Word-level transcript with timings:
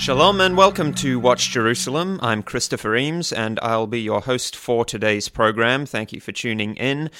Shalom 0.00 0.40
and 0.40 0.56
welcome 0.56 0.94
to 0.94 1.20
Watch 1.20 1.50
Jerusalem. 1.50 2.18
I'm 2.22 2.42
Christopher 2.42 2.96
Eames 2.96 3.34
and 3.34 3.60
I'll 3.60 3.86
be 3.86 4.00
your 4.00 4.22
host 4.22 4.56
for 4.56 4.82
today's 4.82 5.28
program. 5.28 5.84
Thank 5.84 6.14
you 6.14 6.22
for 6.22 6.32
tuning 6.32 6.74
in. 6.76 7.10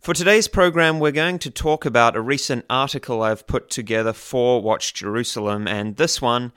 For 0.00 0.14
today's 0.14 0.48
program, 0.48 0.98
we're 0.98 1.12
going 1.12 1.38
to 1.40 1.50
talk 1.50 1.84
about 1.84 2.16
a 2.16 2.22
recent 2.22 2.64
article 2.70 3.22
I've 3.22 3.46
put 3.46 3.68
together 3.68 4.14
for 4.14 4.62
Watch 4.62 4.94
Jerusalem, 4.94 5.68
and 5.68 5.96
this 5.96 6.22
one 6.22 6.52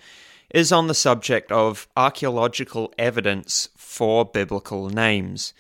is 0.49 0.71
on 0.71 0.87
the 0.87 0.93
subject 0.93 1.51
of 1.51 1.89
archaeological 1.97 2.93
evidence 2.97 3.67
for 3.75 4.23
biblical 4.23 4.89
names. 4.89 5.53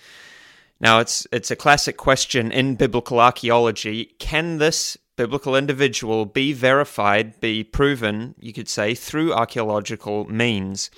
Now, 0.79 0.99
it's 1.01 1.27
it's 1.33 1.51
a 1.51 1.57
classic 1.57 1.97
question 1.97 2.53
in 2.53 2.75
biblical 2.75 3.19
archaeology. 3.19 4.15
Can 4.17 4.59
this 4.59 4.97
biblical 5.15 5.55
individual 5.55 6.25
be 6.25 6.53
verified, 6.53 7.39
be 7.39 7.63
proven, 7.63 8.35
you 8.39 8.53
could 8.53 8.67
say, 8.67 8.93
through 8.93 9.33
archaeological 9.33 10.25
means. 10.25 10.89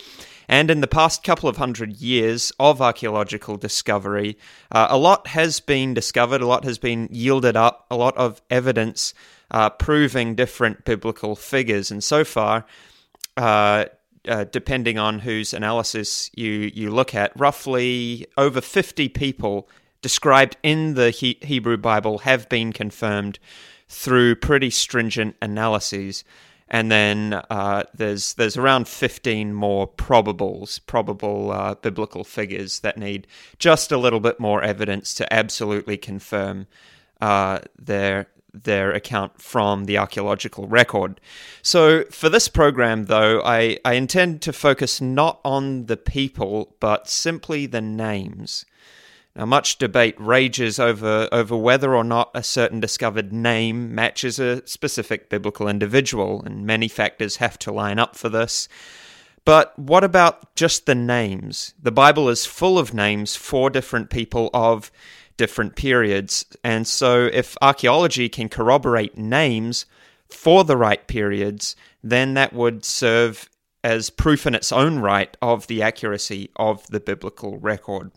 And 0.49 0.71
in 0.71 0.81
the 0.81 0.87
past 0.87 1.23
couple 1.23 1.49
of 1.49 1.57
hundred 1.57 1.97
years 1.97 2.51
of 2.59 2.81
archaeological 2.81 3.57
discovery, 3.57 4.37
uh, 4.71 4.87
a 4.89 4.97
lot 4.97 5.27
has 5.27 5.59
been 5.59 5.93
discovered, 5.93 6.41
a 6.41 6.47
lot 6.47 6.63
has 6.63 6.77
been 6.77 7.09
yielded 7.11 7.57
up, 7.57 7.85
a 7.91 7.97
lot 7.97 8.15
of 8.17 8.41
evidence 8.49 9.13
uh, 9.51 9.69
proving 9.69 10.35
different 10.35 10.85
biblical 10.85 11.35
figures. 11.35 11.91
And 11.91 12.03
so 12.03 12.23
far, 12.23 12.65
uh, 13.35 13.85
uh 14.27 14.45
depending 14.45 14.97
on 14.97 15.19
whose 15.19 15.53
analysis 15.53 16.31
you, 16.33 16.71
you 16.73 16.91
look 16.91 17.13
at, 17.13 17.37
roughly 17.37 18.25
over 18.37 18.61
50 18.61 19.09
people 19.09 19.69
described 20.01 20.55
in 20.63 20.93
the 20.93 21.11
he- 21.11 21.39
Hebrew 21.41 21.77
Bible 21.77 22.19
have 22.19 22.47
been 22.47 22.71
confirmed 22.71 23.39
through 23.87 24.35
pretty 24.35 24.69
stringent 24.69 25.35
analyses. 25.41 26.23
And 26.69 26.91
then 26.91 27.41
uh, 27.49 27.83
there's 27.93 28.33
there's 28.33 28.57
around 28.57 28.89
15 28.89 29.53
more 29.53 29.87
probables, 29.87 30.85
probable 30.85 31.51
uh, 31.51 31.75
biblical 31.75 32.25
figures 32.25 32.81
that 32.81 32.97
need 32.97 33.25
just 33.57 33.91
a 33.91 33.97
little 33.97 34.19
bit 34.19 34.39
more 34.39 34.61
evidence 34.61 35.13
to 35.15 35.33
absolutely 35.33 35.95
confirm 35.95 36.67
uh, 37.21 37.59
their 37.79 38.27
their 38.53 38.91
account 38.91 39.41
from 39.41 39.85
the 39.85 39.97
archaeological 39.97 40.67
record. 40.67 41.19
So 41.61 42.03
for 42.05 42.29
this 42.29 42.47
program, 42.47 43.05
though, 43.05 43.41
I, 43.43 43.77
I 43.85 43.93
intend 43.93 44.41
to 44.43 44.53
focus 44.53 45.01
not 45.01 45.39
on 45.43 45.85
the 45.85 45.97
people, 45.97 46.75
but 46.79 47.07
simply 47.07 47.65
the 47.65 47.81
names. 47.81 48.65
Now, 49.37 49.45
much 49.45 49.77
debate 49.77 50.15
rages 50.17 50.79
over, 50.79 51.29
over 51.31 51.55
whether 51.55 51.95
or 51.95 52.03
not 52.03 52.31
a 52.33 52.41
certain 52.41 52.79
discovered 52.79 53.31
name 53.31 53.93
matches 53.93 54.39
a 54.39 54.65
specific 54.65 55.29
biblical 55.29 55.67
individual, 55.67 56.41
and 56.43 56.65
many 56.65 56.87
factors 56.87 57.35
have 57.35 57.59
to 57.59 57.71
line 57.71 57.99
up 57.99 58.15
for 58.15 58.29
this. 58.29 58.67
But 59.45 59.77
what 59.77 60.03
about 60.03 60.55
just 60.55 60.87
the 60.87 60.95
names? 60.95 61.75
The 61.79 61.91
Bible 61.91 62.29
is 62.29 62.47
full 62.47 62.79
of 62.79 62.95
names 62.95 63.35
for 63.35 63.69
different 63.69 64.09
people 64.09 64.49
of 64.55 64.91
different 65.37 65.75
periods, 65.75 66.43
and 66.63 66.87
so 66.87 67.29
if 67.31 67.55
archaeology 67.61 68.29
can 68.29 68.49
corroborate 68.49 69.19
names 69.19 69.85
for 70.27 70.63
the 70.63 70.75
right 70.75 71.07
periods, 71.07 71.75
then 72.03 72.33
that 72.33 72.53
would 72.53 72.83
serve 72.83 73.47
as 73.83 74.09
proof 74.09 74.47
in 74.47 74.55
its 74.55 74.71
own 74.71 74.97
right 74.97 75.37
of 75.43 75.67
the 75.67 75.83
accuracy 75.83 76.49
of 76.55 76.87
the 76.87 76.99
biblical 76.99 77.59
record. 77.59 78.11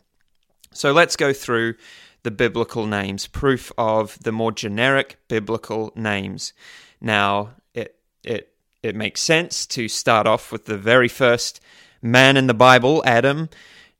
So 0.72 0.92
let's 0.92 1.16
go 1.16 1.32
through 1.32 1.74
the 2.22 2.30
biblical 2.30 2.86
names, 2.86 3.26
proof 3.26 3.72
of 3.76 4.22
the 4.22 4.30
more 4.30 4.52
generic 4.52 5.18
biblical 5.26 5.92
names. 5.96 6.52
Now, 7.00 7.50
it 7.74 7.96
it 8.22 8.52
it 8.82 8.94
makes 8.94 9.20
sense 9.20 9.66
to 9.66 9.88
start 9.88 10.26
off 10.26 10.52
with 10.52 10.66
the 10.66 10.78
very 10.78 11.08
first 11.08 11.60
man 12.00 12.36
in 12.36 12.46
the 12.46 12.54
Bible, 12.54 13.02
Adam. 13.04 13.48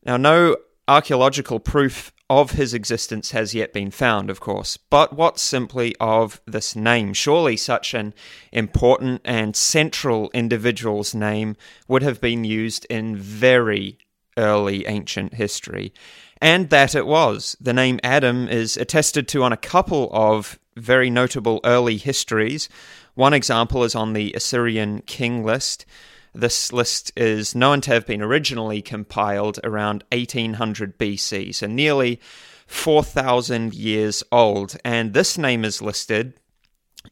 Now, 0.05 0.17
no 0.17 0.57
archaeological 0.87 1.59
proof 1.59 2.13
of 2.29 2.53
his 2.53 2.73
existence 2.73 3.33
has 3.33 3.53
yet 3.53 3.73
been 3.73 3.91
found, 3.91 4.31
of 4.31 4.39
course, 4.39 4.77
but 4.77 5.13
what 5.13 5.41
simply 5.41 5.97
of 5.99 6.41
this 6.47 6.77
name? 6.77 7.13
Surely 7.13 7.57
such 7.57 7.95
an 7.95 8.15
important 8.53 9.21
and 9.25 9.57
central 9.57 10.31
individual's 10.33 11.13
name 11.17 11.57
would 11.89 12.03
have 12.03 12.21
been 12.21 12.45
used 12.45 12.87
in 12.89 13.17
very 13.17 13.99
early 14.37 14.87
ancient 14.87 15.35
history 15.35 15.93
and 16.41 16.71
that 16.71 16.95
it 16.95 17.06
was. 17.06 17.56
The 17.61 17.73
name 17.73 18.01
Adam 18.03 18.49
is 18.49 18.77
attested 18.77 19.28
to 19.28 19.43
on 19.43 19.53
a 19.53 19.59
couple 19.59 20.09
of 20.12 20.59
very 20.77 21.11
notable 21.11 21.61
early 21.65 21.97
histories. 21.97 22.69
One 23.15 23.34
example 23.34 23.84
is 23.84 23.95
on 23.95 24.12
the 24.12 24.33
Assyrian 24.33 25.03
king 25.03 25.45
list. 25.45 25.84
This 26.33 26.73
list 26.73 27.12
is 27.17 27.55
known 27.55 27.81
to 27.83 27.91
have 27.91 28.06
been 28.06 28.23
originally 28.23 28.81
compiled 28.83 29.59
around 29.65 30.05
1800 30.12 30.97
BC, 30.97 31.55
so 31.55 31.67
nearly 31.67 32.21
4,000 32.67 33.75
years 33.75 34.22
old. 34.31 34.77
And 34.84 35.12
this 35.12 35.37
name 35.37 35.65
is 35.65 35.83
listed 35.83 36.34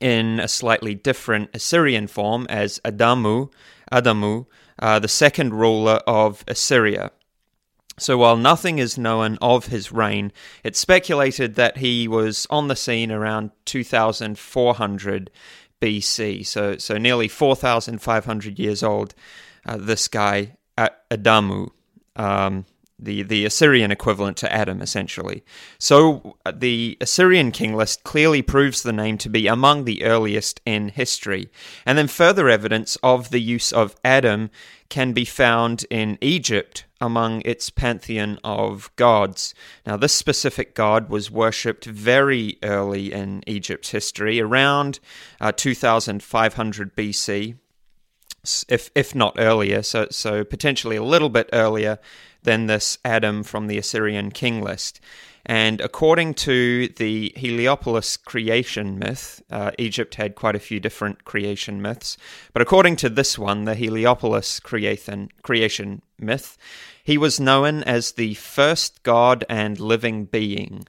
in 0.01 0.39
a 0.39 0.49
slightly 0.49 0.95
different 0.95 1.51
Assyrian 1.53 2.07
form 2.07 2.47
as 2.49 2.79
Adamu, 2.85 3.51
Adamu, 3.93 4.47
uh, 4.79 4.99
the 5.01 5.09
second 5.09 5.55
ruler 5.55 6.01
of 6.07 6.45
Assyria. 6.47 7.11
So 7.99 8.19
while 8.19 8.37
nothing 8.37 8.79
is 8.79 8.99
known 8.99 9.39
of 9.41 9.67
his 9.67 9.93
reign, 9.93 10.33
it's 10.65 10.79
speculated 10.79 11.55
that 11.57 11.79
he 11.79 12.09
was 12.09 12.47
on 12.51 12.69
the 12.69 12.77
scene 12.77 13.13
around 13.13 13.51
2400 13.67 15.31
BC, 15.81 16.45
so 16.45 16.77
so 16.77 16.99
nearly 16.99 17.29
4,500 17.29 18.59
years 18.59 18.83
old. 18.83 19.15
Uh, 19.65 19.77
this 19.77 20.09
guy 20.09 20.57
Adamu, 21.11 21.71
um, 22.17 22.65
the 22.99 23.23
the 23.23 23.45
Assyrian 23.45 23.91
equivalent 23.91 24.37
to 24.39 24.53
Adam, 24.53 24.83
essentially. 24.83 25.45
So 25.79 26.37
uh, 26.45 26.53
the 26.55 26.97
Assyrian 27.01 27.53
king 27.53 27.75
list 27.75 28.05
clearly 28.05 28.43
proves 28.43 28.83
the 28.83 28.93
name 28.93 29.19
to 29.19 29.29
be 29.29 29.47
among 29.47 29.85
the 29.85 30.05
earliest 30.05 30.61
in 30.67 30.89
history, 30.89 31.49
and 31.87 31.97
then 31.97 32.09
further 32.09 32.49
evidence 32.49 32.97
of 33.03 33.31
the 33.31 33.41
use 33.41 33.73
of 33.73 33.97
Adam 34.05 34.51
can 34.89 35.13
be 35.13 35.25
found 35.25 35.87
in 35.91 36.19
Egypt 36.21 36.85
among 37.01 37.43
its 37.45 37.71
pantheon 37.71 38.39
of 38.43 38.91
gods. 38.97 39.55
Now, 39.87 39.97
this 39.97 40.13
specific 40.13 40.75
god 40.75 41.09
was 41.09 41.31
worshipped 41.31 41.85
very 41.85 42.59
early 42.63 43.13
in 43.13 43.43
Egypt's 43.47 43.91
history, 43.91 44.41
around 44.41 45.01
uh, 45.41 45.53
2500 45.53 46.97
BC, 46.97 47.57
if 48.69 48.91
if 48.95 49.15
not 49.15 49.37
earlier. 49.39 49.83
So, 49.83 50.09
so 50.11 50.45
potentially 50.45 50.97
a 50.97 51.03
little 51.03 51.29
bit 51.29 51.49
earlier 51.53 51.99
than 52.43 52.67
this 52.67 52.99
Adam 53.05 53.43
from 53.43 53.67
the 53.67 53.79
Assyrian 53.79 54.31
king 54.31 54.63
list. 54.63 55.01
And 55.47 55.81
according 55.81 56.35
to 56.35 56.89
the 56.89 57.33
Heliopolis 57.35 58.17
creation 58.19 58.99
myth, 58.99 59.43
uh, 59.51 59.71
Egypt 59.79 60.17
had 60.17 60.35
quite 60.35 60.55
a 60.55 60.61
few 60.61 60.79
different 60.79 61.25
creation 61.25 61.81
myths, 61.81 62.19
but 62.53 62.61
according 62.61 62.97
to 62.97 63.09
this 63.09 63.39
one, 63.39 63.65
the 63.65 63.75
Heliopolis 63.75 64.61
creation, 64.61 65.31
creation 65.43 66.03
myth, 66.21 66.57
he 67.03 67.17
was 67.17 67.41
known 67.41 67.83
as 67.85 68.13
the 68.13 68.35
first 68.35 69.03
god 69.03 69.45
and 69.49 69.81
living 69.81 70.25
being, 70.25 70.87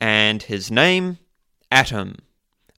and 0.00 0.42
his 0.42 0.70
name, 0.70 1.18
Atum, 1.70 2.18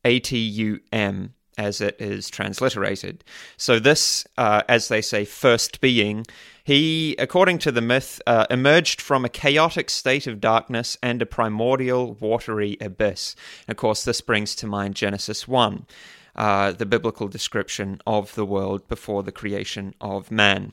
A 0.05 0.19
T 0.21 0.39
U 0.39 0.81
M, 0.93 1.35
as 1.57 1.81
it 1.81 1.97
is 2.01 2.31
transliterated. 2.31 3.23
So, 3.57 3.79
this, 3.79 4.27
uh, 4.39 4.63
as 4.69 4.89
they 4.89 5.03
say, 5.03 5.25
first 5.25 5.81
being, 5.81 6.27
he, 6.65 7.15
according 7.19 7.59
to 7.59 7.73
the 7.73 7.81
myth, 7.81 8.21
uh, 8.27 8.47
emerged 8.51 9.01
from 9.01 9.25
a 9.25 9.29
chaotic 9.29 9.91
state 9.91 10.27
of 10.27 10.41
darkness 10.41 10.97
and 11.03 11.21
a 11.21 11.27
primordial 11.27 12.15
watery 12.15 12.77
abyss. 12.81 13.37
Of 13.69 13.77
course, 13.77 14.05
this 14.05 14.21
brings 14.21 14.55
to 14.57 14.67
mind 14.67 14.95
Genesis 14.95 15.47
1, 15.47 15.87
uh, 16.37 16.73
the 16.73 16.87
biblical 16.87 17.29
description 17.29 18.01
of 18.07 18.35
the 18.35 18.47
world 18.47 18.89
before 18.89 19.23
the 19.23 19.33
creation 19.33 19.95
of 20.01 20.31
man. 20.31 20.73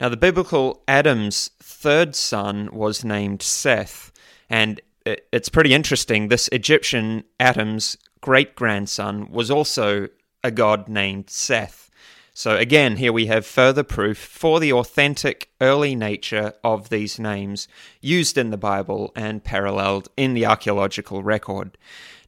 Now, 0.00 0.08
the 0.08 0.16
biblical 0.16 0.82
Adam's 0.86 1.50
third 1.60 2.14
son 2.14 2.68
was 2.72 3.04
named 3.04 3.42
Seth, 3.42 4.12
and 4.48 4.80
it's 5.04 5.48
pretty 5.48 5.74
interesting. 5.74 6.28
This 6.28 6.48
Egyptian 6.52 7.24
Adam's 7.40 7.96
great 8.20 8.54
grandson 8.54 9.30
was 9.30 9.50
also 9.50 10.08
a 10.44 10.50
god 10.50 10.88
named 10.88 11.30
Seth. 11.30 11.90
So, 12.32 12.56
again, 12.56 12.98
here 12.98 13.12
we 13.12 13.26
have 13.26 13.44
further 13.44 13.82
proof 13.82 14.16
for 14.16 14.60
the 14.60 14.72
authentic 14.72 15.50
early 15.60 15.96
nature 15.96 16.52
of 16.62 16.88
these 16.88 17.18
names 17.18 17.66
used 18.00 18.38
in 18.38 18.50
the 18.50 18.56
Bible 18.56 19.12
and 19.16 19.42
paralleled 19.42 20.08
in 20.16 20.34
the 20.34 20.46
archaeological 20.46 21.24
record. 21.24 21.76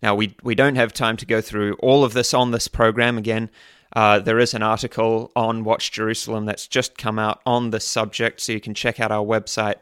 Now, 0.03 0.17
we, 0.17 0.35
we 0.43 0.57
don't 0.57 0.75
have 0.75 0.93
time 0.93 1.17
to 1.19 1.27
go 1.27 1.41
through 1.41 1.75
all 1.75 2.03
of 2.03 2.15
this 2.15 2.35
on 2.35 2.51
this 2.51 2.67
program. 2.67 3.19
Again, 3.19 3.51
uh, 3.95 4.19
there 4.19 4.39
is 4.39 4.55
an 4.55 4.63
article 4.63 5.33
on 5.35 5.65
Watch 5.65 5.91
Jerusalem 5.91 6.47
that's 6.47 6.67
just 6.67 6.97
come 6.97 7.19
out 7.19 7.41
on 7.45 7.71
this 7.71 7.85
subject, 7.85 8.41
so 8.41 8.53
you 8.53 8.61
can 8.61 8.75
check 8.75 9.01
out 9.01 9.11
our 9.11 9.25
website 9.25 9.77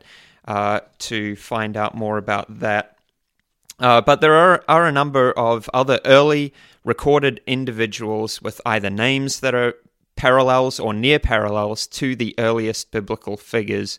uh, 0.47 0.81
to 0.99 1.37
find 1.37 1.77
out 1.77 1.95
more 1.95 2.17
about 2.17 2.61
that. 2.61 2.97
Uh, 3.79 4.01
but 4.01 4.21
there 4.21 4.35
are, 4.35 4.65
are 4.67 4.87
a 4.87 4.93
number 4.93 5.33
of 5.33 5.71
other 5.73 6.01
early 6.05 6.53
recorded 6.85 7.41
individuals 7.47 8.43
with 8.43 8.61
either 8.65 8.91
names 8.91 9.41
that 9.41 9.55
are 9.55 9.75
parallels 10.17 10.81
or 10.81 10.93
near 10.93 11.19
parallels 11.19 11.87
to 11.87 12.17
the 12.17 12.35
earliest 12.39 12.91
biblical 12.91 13.37
figures. 13.37 13.99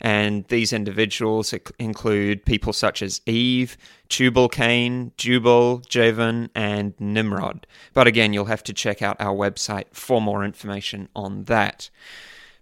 And 0.00 0.46
these 0.48 0.72
individuals 0.72 1.54
include 1.78 2.44
people 2.44 2.72
such 2.72 3.02
as 3.02 3.20
Eve, 3.26 3.76
Tubal 4.08 4.48
Cain, 4.48 5.12
Jubal, 5.16 5.78
Javan, 5.88 6.50
and 6.54 6.94
Nimrod. 6.98 7.66
But 7.92 8.06
again, 8.06 8.32
you'll 8.32 8.44
have 8.46 8.64
to 8.64 8.72
check 8.72 9.02
out 9.02 9.16
our 9.20 9.34
website 9.34 9.86
for 9.92 10.20
more 10.20 10.44
information 10.44 11.08
on 11.14 11.44
that. 11.44 11.90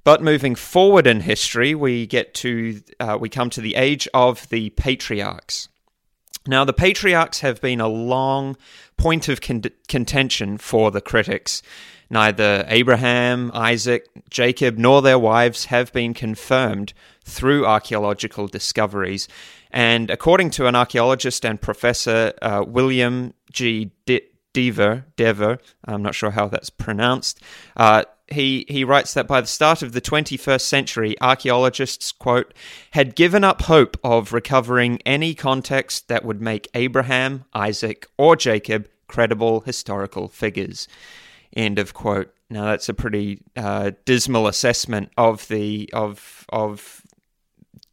But 0.05 0.23
moving 0.23 0.55
forward 0.55 1.06
in 1.06 1.20
history, 1.20 1.75
we 1.75 2.06
get 2.06 2.34
to 2.34 2.81
uh, 2.99 3.17
we 3.20 3.29
come 3.29 3.50
to 3.50 3.61
the 3.61 3.76
age 3.76 4.08
of 4.12 4.49
the 4.49 4.70
patriarchs. 4.70 5.69
Now, 6.46 6.64
the 6.64 6.73
patriarchs 6.73 7.40
have 7.40 7.61
been 7.61 7.81
a 7.81 7.87
long 7.87 8.56
point 8.96 9.28
of 9.28 9.40
con- 9.40 9.62
contention 9.87 10.58
for 10.58 10.90
the 10.90 11.00
critics. 11.00 11.62
Neither 12.11 12.64
Abraham, 12.69 13.52
Isaac, 13.55 14.08
Jacob, 14.28 14.76
nor 14.76 15.02
their 15.02 15.19
wives 15.19 15.67
have 15.67 15.93
been 15.93 16.14
confirmed 16.14 16.93
through 17.25 17.67
archaeological 17.67 18.49
discoveries. 18.49 19.29
And 19.71 20.11
according 20.11 20.51
to 20.51 20.67
an 20.67 20.75
archaeologist 20.75 21.45
and 21.45 21.61
professor, 21.61 22.33
uh, 22.43 22.65
William 22.67 23.35
G. 23.51 23.91
Dever, 24.53 25.07
Dever, 25.17 25.59
I'm 25.85 26.03
not 26.03 26.15
sure 26.15 26.31
how 26.31 26.49
that's 26.49 26.71
pronounced, 26.71 27.41
uh, 27.77 28.05
he, 28.29 28.65
he 28.69 28.85
writes 28.85 29.15
that 29.15 29.27
by 29.27 29.41
the 29.41 29.47
start 29.47 29.83
of 29.83 29.93
the 29.93 30.01
21st 30.01 30.63
century, 30.63 31.21
archaeologists, 31.21 32.13
quote, 32.13 32.55
had 32.93 33.15
given 33.15 33.45
up 33.45 33.63
hope 33.63 33.97
of 34.03 34.33
recovering 34.33 35.01
any 35.05 35.35
context 35.35 36.09
that 36.09 36.25
would 36.25 36.41
make 36.41 36.69
Abraham, 36.75 37.45
Isaac, 37.55 38.07
or 38.17 38.37
Jacob 38.37 38.89
credible 39.07 39.61
historical 39.61 40.29
figures. 40.29 40.89
End 41.55 41.79
of 41.79 41.93
quote. 41.93 42.35
Now 42.49 42.65
that's 42.65 42.89
a 42.89 42.95
pretty 42.95 43.41
uh, 43.57 43.93
dismal 44.05 44.47
assessment 44.47 45.11
of 45.19 45.47
the 45.49 45.91
of 45.93 46.47
of 46.51 47.01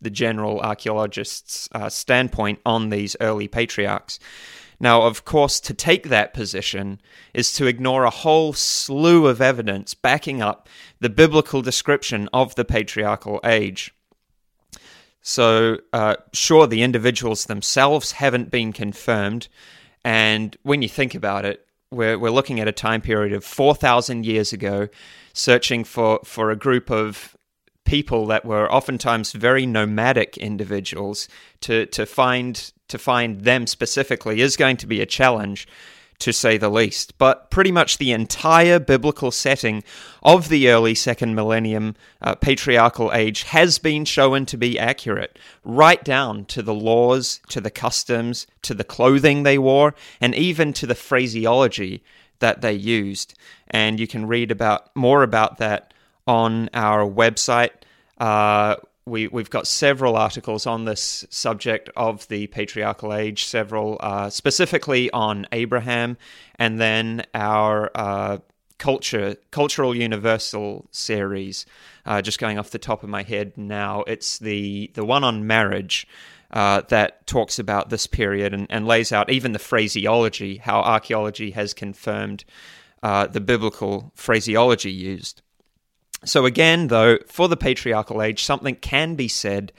the 0.01 0.09
general 0.09 0.59
archaeologist's 0.61 1.69
uh, 1.71 1.89
standpoint 1.89 2.59
on 2.65 2.89
these 2.89 3.15
early 3.19 3.47
patriarchs. 3.47 4.19
Now, 4.79 5.01
of 5.01 5.25
course, 5.25 5.59
to 5.61 5.73
take 5.73 6.07
that 6.07 6.33
position 6.33 7.01
is 7.33 7.51
to 7.53 7.67
ignore 7.67 8.05
a 8.05 8.09
whole 8.09 8.53
slew 8.53 9.27
of 9.27 9.41
evidence 9.41 9.93
backing 9.93 10.41
up 10.41 10.69
the 11.01 11.09
biblical 11.09 11.61
description 11.61 12.29
of 12.31 12.55
the 12.55 12.63
patriarchal 12.63 13.41
age. 13.43 13.93
So, 15.21 15.79
uh, 15.91 16.15
sure, 16.31 16.65
the 16.65 16.81
individuals 16.81 17.45
themselves 17.45 18.13
haven't 18.13 18.51
been 18.51 18.71
confirmed, 18.71 19.49
and 20.05 20.55
when 20.63 20.81
you 20.81 20.87
think 20.87 21.13
about 21.13 21.43
it, 21.43 21.65
we're, 21.91 22.17
we're 22.17 22.31
looking 22.31 22.59
at 22.59 22.67
a 22.67 22.71
time 22.71 23.01
period 23.01 23.33
of 23.33 23.43
4,000 23.43 24.25
years 24.25 24.53
ago, 24.53 24.87
searching 25.33 25.83
for, 25.83 26.19
for 26.23 26.51
a 26.51 26.55
group 26.55 26.89
of 26.89 27.35
people 27.89 28.27
that 28.27 28.45
were 28.45 28.71
oftentimes 28.71 29.31
very 29.31 29.65
nomadic 29.65 30.37
individuals 30.37 31.27
to, 31.59 31.87
to 31.87 32.05
find 32.05 32.71
to 32.87 32.99
find 32.99 33.41
them 33.41 33.65
specifically 33.65 34.41
is 34.41 34.55
going 34.55 34.77
to 34.77 34.85
be 34.85 35.01
a 35.01 35.07
challenge 35.07 35.67
to 36.19 36.31
say 36.31 36.57
the 36.57 36.69
least. 36.69 37.17
But 37.17 37.49
pretty 37.49 37.71
much 37.71 37.97
the 37.97 38.11
entire 38.11 38.77
biblical 38.77 39.31
setting 39.31 39.83
of 40.21 40.49
the 40.49 40.69
early 40.69 40.93
second 40.93 41.33
millennium 41.33 41.95
uh, 42.21 42.35
patriarchal 42.35 43.11
age 43.11 43.43
has 43.43 43.79
been 43.79 44.05
shown 44.05 44.45
to 44.47 44.57
be 44.57 44.77
accurate, 44.77 45.39
right 45.63 46.03
down 46.03 46.45
to 46.45 46.61
the 46.61 46.73
laws, 46.73 47.39
to 47.49 47.59
the 47.59 47.71
customs, 47.71 48.45
to 48.63 48.75
the 48.75 48.83
clothing 48.83 49.41
they 49.41 49.57
wore, 49.57 49.95
and 50.21 50.35
even 50.35 50.73
to 50.73 50.85
the 50.85 50.95
phraseology 50.95 52.03
that 52.37 52.61
they 52.61 52.73
used. 52.73 53.33
And 53.71 53.99
you 53.99 54.05
can 54.05 54.27
read 54.27 54.51
about 54.51 54.95
more 54.95 55.23
about 55.23 55.57
that 55.57 55.93
on 56.27 56.69
our 56.75 57.03
website. 57.09 57.71
Uh, 58.19 58.75
we, 59.05 59.27
we've 59.27 59.49
got 59.49 59.67
several 59.67 60.15
articles 60.15 60.65
on 60.65 60.85
this 60.85 61.25
subject 61.29 61.89
of 61.95 62.27
the 62.27 62.47
patriarchal 62.47 63.13
age, 63.13 63.45
several 63.45 63.97
uh, 64.01 64.29
specifically 64.29 65.09
on 65.11 65.47
Abraham, 65.51 66.17
and 66.55 66.79
then 66.79 67.25
our 67.33 67.91
uh, 67.95 68.37
culture 68.77 69.35
cultural 69.51 69.95
universal 69.95 70.87
series. 70.91 71.65
Uh, 72.05 72.21
just 72.21 72.39
going 72.39 72.57
off 72.57 72.71
the 72.71 72.79
top 72.79 73.03
of 73.03 73.09
my 73.09 73.23
head 73.23 73.57
now, 73.57 74.03
it's 74.07 74.39
the 74.39 74.91
the 74.93 75.05
one 75.05 75.23
on 75.23 75.45
marriage. 75.45 76.07
Uh, 76.51 76.81
that 76.89 77.27
talks 77.27 77.59
about 77.59 77.91
this 77.91 78.07
period 78.07 78.55
and, 78.55 78.65
and, 78.71 78.87
lays 78.87 79.11
out 79.11 79.29
even 79.29 79.51
the 79.51 79.59
phraseology, 79.59 80.57
how 80.57 80.79
archaeology 80.79 81.51
has 81.51 81.75
confirmed 81.75 82.43
uh, 83.03 83.27
the 83.27 83.39
biblical 83.39 84.11
phraseology 84.15 84.91
used. 84.91 85.43
So, 86.25 86.45
again, 86.45 86.87
though, 86.87 87.17
for 87.27 87.47
the 87.47 87.57
patriarchal 87.57 88.21
age, 88.21 88.43
something 88.43 88.75
can 88.75 89.15
be 89.15 89.27
said 89.27 89.71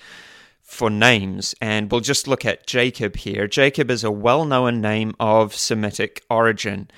for 0.62 0.88
names, 0.88 1.54
and 1.60 1.90
we'll 1.90 2.00
just 2.00 2.28
look 2.28 2.44
at 2.44 2.66
Jacob 2.66 3.16
here. 3.16 3.46
Jacob 3.46 3.90
is 3.90 4.04
a 4.04 4.10
well 4.10 4.44
known 4.44 4.80
name 4.80 5.14
of 5.18 5.54
Semitic 5.54 6.22
origin, 6.30 6.90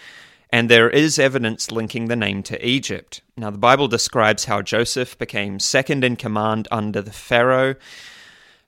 and 0.51 0.69
there 0.69 0.91
is 0.91 1.19
evidence 1.19 1.73
linking 1.73 2.07
the 2.07 2.17
name 2.17 2.43
to 2.45 2.67
Egypt. 2.67 3.23
Now, 3.37 3.51
the 3.51 3.59
Bible 3.59 3.89
describes 3.89 4.45
how 4.45 4.61
Joseph 4.63 5.19
became 5.19 5.59
second 5.59 6.05
in 6.05 6.17
command 6.17 6.69
under 6.71 7.01
the 7.01 7.13
Pharaoh. 7.13 7.77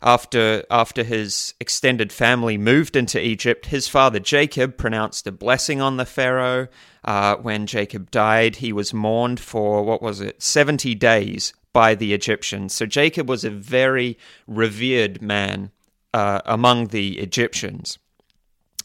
After, 0.06 0.62
after 0.70 1.02
his 1.02 1.54
extended 1.58 2.12
family 2.12 2.58
moved 2.58 2.94
into 2.94 3.18
Egypt, 3.18 3.66
his 3.66 3.88
father 3.88 4.20
Jacob 4.20 4.76
pronounced 4.76 5.26
a 5.26 5.32
blessing 5.32 5.80
on 5.80 5.96
the 5.96 6.04
Pharaoh. 6.04 6.68
Uh, 7.02 7.36
when 7.36 7.66
Jacob 7.66 8.10
died, 8.10 8.56
he 8.56 8.70
was 8.70 8.92
mourned 8.92 9.40
for, 9.40 9.82
what 9.82 10.02
was 10.02 10.20
it, 10.20 10.42
70 10.42 10.94
days 10.96 11.54
by 11.72 11.94
the 11.94 12.12
Egyptians. 12.12 12.74
So 12.74 12.84
Jacob 12.84 13.30
was 13.30 13.44
a 13.46 13.50
very 13.50 14.18
revered 14.46 15.22
man 15.22 15.70
uh, 16.12 16.42
among 16.44 16.88
the 16.88 17.18
Egyptians. 17.18 17.98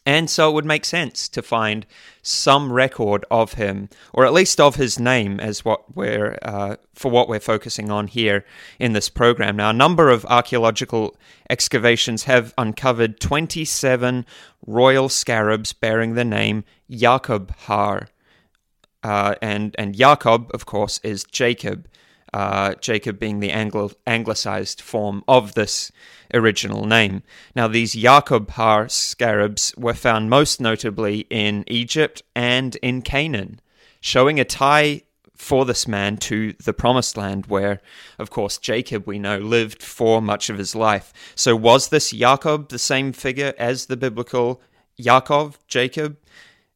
And 0.09 0.27
so 0.27 0.49
it 0.49 0.53
would 0.53 0.65
make 0.65 0.85
sense 0.85 1.29
to 1.29 1.43
find 1.43 1.85
some 2.23 2.73
record 2.73 3.25
of 3.29 3.53
him, 3.53 3.89
or 4.11 4.25
at 4.25 4.33
least 4.33 4.59
of 4.59 4.73
his 4.73 4.97
name, 4.97 5.39
as 5.39 5.63
what 5.63 5.95
we're 5.95 6.35
uh, 6.41 6.77
for 6.95 7.11
what 7.11 7.29
we're 7.29 7.39
focusing 7.39 7.91
on 7.91 8.07
here 8.07 8.43
in 8.79 8.93
this 8.93 9.07
program. 9.07 9.57
Now, 9.57 9.69
a 9.69 9.73
number 9.73 10.09
of 10.09 10.25
archaeological 10.25 11.15
excavations 11.47 12.23
have 12.23 12.55
uncovered 12.57 13.19
27 13.19 14.25
royal 14.65 15.09
scarabs 15.09 15.73
bearing 15.73 16.15
the 16.15 16.25
name 16.25 16.63
Yaqub 16.89 17.51
Har, 17.67 18.07
uh, 19.03 19.35
and 19.43 19.75
and 19.77 19.93
Yaqub, 19.93 20.49
of 20.55 20.65
course, 20.65 20.99
is 21.03 21.23
Jacob. 21.23 21.87
Uh, 22.31 22.75
Jacob 22.75 23.19
being 23.19 23.39
the 23.39 23.51
Anglo- 23.51 23.91
anglicized 24.05 24.81
form 24.81 25.23
of 25.27 25.53
this 25.55 25.91
original 26.33 26.85
name. 26.85 27.23
Now, 27.55 27.67
these 27.67 27.95
Har 28.03 28.87
scarabs 28.89 29.75
were 29.77 29.93
found 29.93 30.29
most 30.29 30.61
notably 30.61 31.25
in 31.29 31.63
Egypt 31.67 32.21
and 32.35 32.75
in 32.77 33.01
Canaan, 33.01 33.59
showing 33.99 34.39
a 34.39 34.45
tie 34.45 35.01
for 35.35 35.65
this 35.65 35.87
man 35.87 36.17
to 36.17 36.53
the 36.63 36.73
promised 36.73 37.15
land, 37.15 37.45
where, 37.47 37.81
of 38.19 38.29
course, 38.29 38.57
Jacob, 38.57 39.07
we 39.07 39.17
know, 39.17 39.37
lived 39.37 39.81
for 39.81 40.21
much 40.21 40.49
of 40.49 40.57
his 40.57 40.75
life. 40.75 41.13
So, 41.33 41.55
was 41.55 41.87
this 41.87 42.11
Jacob 42.11 42.69
the 42.69 42.77
same 42.77 43.13
figure 43.13 43.53
as 43.57 43.85
the 43.85 43.97
biblical 43.97 44.61
Yaakov, 44.99 45.55
Jacob? 45.67 46.17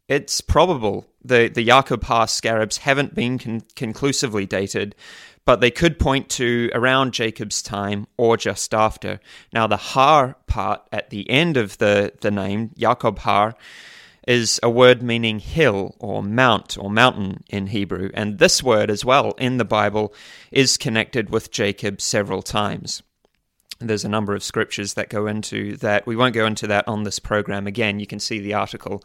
It's 0.07 0.41
probable. 0.41 1.07
The, 1.23 1.49
the 1.49 1.67
Har 1.69 2.27
scarabs 2.27 2.77
haven't 2.77 3.15
been 3.15 3.37
con- 3.37 3.63
conclusively 3.75 4.45
dated, 4.45 4.95
but 5.45 5.59
they 5.59 5.71
could 5.71 5.99
point 5.99 6.29
to 6.29 6.69
around 6.73 7.13
Jacob's 7.13 7.61
time 7.61 8.07
or 8.17 8.37
just 8.37 8.73
after. 8.73 9.19
Now, 9.53 9.67
the 9.67 9.77
Har 9.77 10.35
part 10.47 10.81
at 10.91 11.09
the 11.09 11.29
end 11.29 11.57
of 11.57 11.77
the, 11.77 12.13
the 12.21 12.31
name, 12.31 12.69
Yaqub 12.77 13.19
Har, 13.19 13.55
is 14.27 14.59
a 14.63 14.69
word 14.69 15.03
meaning 15.03 15.39
hill 15.39 15.95
or 15.99 16.23
mount 16.23 16.77
or 16.77 16.89
mountain 16.89 17.43
in 17.49 17.67
Hebrew, 17.67 18.09
and 18.13 18.39
this 18.39 18.63
word 18.63 18.89
as 18.89 19.03
well 19.03 19.31
in 19.37 19.57
the 19.57 19.65
Bible 19.65 20.13
is 20.51 20.77
connected 20.77 21.29
with 21.29 21.51
Jacob 21.51 21.99
several 21.99 22.41
times. 22.41 23.03
There's 23.79 24.05
a 24.05 24.09
number 24.09 24.33
of 24.33 24.43
scriptures 24.43 24.93
that 24.93 25.09
go 25.09 25.27
into 25.27 25.75
that. 25.77 26.07
We 26.07 26.15
won't 26.15 26.35
go 26.35 26.45
into 26.45 26.67
that 26.67 26.87
on 26.87 27.03
this 27.03 27.19
program 27.19 27.67
again. 27.67 27.99
You 27.99 28.07
can 28.07 28.19
see 28.19 28.39
the 28.39 28.53
article 28.53 29.03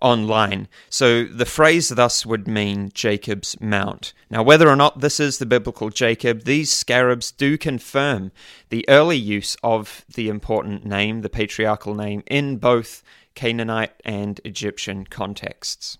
online. 0.00 0.68
So 0.90 1.24
the 1.24 1.46
phrase 1.46 1.88
thus 1.88 2.26
would 2.26 2.46
mean 2.46 2.90
Jacob's 2.94 3.60
Mount. 3.60 4.12
Now, 4.30 4.42
whether 4.42 4.68
or 4.68 4.76
not 4.76 5.00
this 5.00 5.20
is 5.20 5.38
the 5.38 5.46
biblical 5.46 5.90
Jacob, 5.90 6.44
these 6.44 6.72
scarabs 6.72 7.30
do 7.30 7.56
confirm 7.56 8.32
the 8.68 8.88
early 8.88 9.16
use 9.16 9.56
of 9.62 10.04
the 10.14 10.28
important 10.28 10.84
name, 10.84 11.22
the 11.22 11.30
patriarchal 11.30 11.94
name, 11.94 12.22
in 12.26 12.58
both 12.58 13.02
Canaanite 13.34 13.94
and 14.04 14.40
Egyptian 14.44 15.04
contexts. 15.04 15.98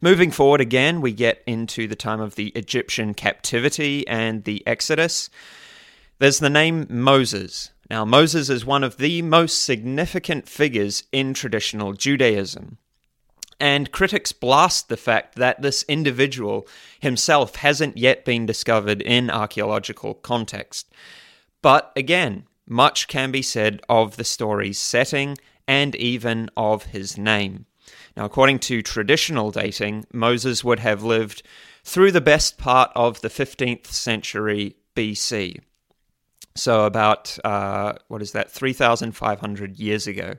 Moving 0.00 0.30
forward 0.30 0.60
again, 0.60 1.00
we 1.00 1.12
get 1.12 1.42
into 1.46 1.86
the 1.86 1.96
time 1.96 2.20
of 2.20 2.34
the 2.34 2.48
Egyptian 2.48 3.14
captivity 3.14 4.06
and 4.08 4.44
the 4.44 4.66
Exodus. 4.66 5.30
There's 6.18 6.40
the 6.40 6.50
name 6.50 6.86
Moses. 6.88 7.70
Now, 7.90 8.04
Moses 8.04 8.50
is 8.50 8.66
one 8.66 8.84
of 8.84 8.96
the 8.96 9.22
most 9.22 9.62
significant 9.62 10.48
figures 10.48 11.04
in 11.12 11.32
traditional 11.32 11.92
Judaism. 11.92 12.78
And 13.60 13.90
critics 13.90 14.32
blast 14.32 14.88
the 14.88 14.96
fact 14.96 15.34
that 15.36 15.62
this 15.62 15.82
individual 15.88 16.68
himself 17.00 17.56
hasn't 17.56 17.96
yet 17.96 18.24
been 18.24 18.46
discovered 18.46 19.02
in 19.02 19.30
archaeological 19.30 20.14
context. 20.14 20.92
But 21.60 21.92
again, 21.96 22.46
much 22.68 23.08
can 23.08 23.30
be 23.32 23.42
said 23.42 23.80
of 23.88 24.16
the 24.16 24.24
story's 24.24 24.78
setting 24.78 25.36
and 25.66 25.96
even 25.96 26.50
of 26.56 26.84
his 26.84 27.18
name. 27.18 27.66
Now, 28.16 28.24
according 28.24 28.60
to 28.60 28.82
traditional 28.82 29.50
dating, 29.50 30.06
Moses 30.12 30.62
would 30.64 30.80
have 30.80 31.02
lived 31.02 31.42
through 31.84 32.12
the 32.12 32.20
best 32.20 32.58
part 32.58 32.90
of 32.94 33.20
the 33.20 33.28
15th 33.28 33.86
century 33.86 34.76
BC. 34.94 35.60
So, 36.54 36.84
about, 36.84 37.38
uh, 37.44 37.94
what 38.08 38.20
is 38.20 38.32
that, 38.32 38.50
3,500 38.50 39.78
years 39.78 40.06
ago. 40.06 40.34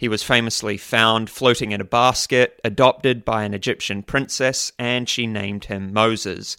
He 0.00 0.08
was 0.08 0.22
famously 0.22 0.78
found 0.78 1.28
floating 1.28 1.72
in 1.72 1.80
a 1.82 1.84
basket, 1.84 2.58
adopted 2.64 3.22
by 3.22 3.44
an 3.44 3.52
Egyptian 3.52 4.02
princess, 4.02 4.72
and 4.78 5.06
she 5.06 5.26
named 5.26 5.66
him 5.66 5.92
Moses. 5.92 6.56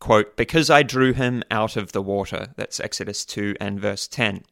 Quote, 0.00 0.36
because 0.36 0.70
I 0.70 0.82
drew 0.82 1.12
him 1.12 1.44
out 1.52 1.76
of 1.76 1.92
the 1.92 2.02
water. 2.02 2.48
That's 2.56 2.80
Exodus 2.80 3.24
2 3.24 3.54
and 3.60 3.78
verse 3.78 4.08
10. 4.08 4.42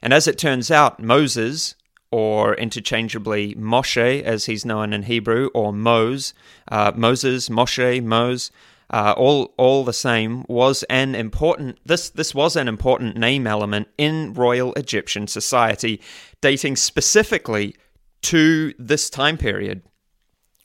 And 0.00 0.14
as 0.14 0.26
it 0.26 0.38
turns 0.38 0.70
out, 0.70 0.98
Moses, 0.98 1.74
or 2.10 2.54
interchangeably 2.54 3.54
Moshe, 3.54 4.22
as 4.22 4.46
he's 4.46 4.64
known 4.64 4.94
in 4.94 5.02
Hebrew, 5.02 5.50
or 5.52 5.70
Mose, 5.70 6.32
uh, 6.68 6.92
Moses, 6.96 7.50
Moshe, 7.50 8.02
Mose, 8.02 8.50
uh, 8.90 9.14
all 9.16 9.54
all 9.56 9.84
the 9.84 9.92
same, 9.92 10.44
was 10.48 10.82
an 10.84 11.14
important 11.14 11.78
this 11.84 12.10
this 12.10 12.34
was 12.34 12.56
an 12.56 12.68
important 12.68 13.16
name 13.16 13.46
element 13.46 13.88
in 13.98 14.32
Royal 14.32 14.72
Egyptian 14.74 15.26
society, 15.26 16.00
dating 16.40 16.76
specifically 16.76 17.76
to 18.22 18.74
this 18.78 19.10
time 19.10 19.36
period, 19.36 19.82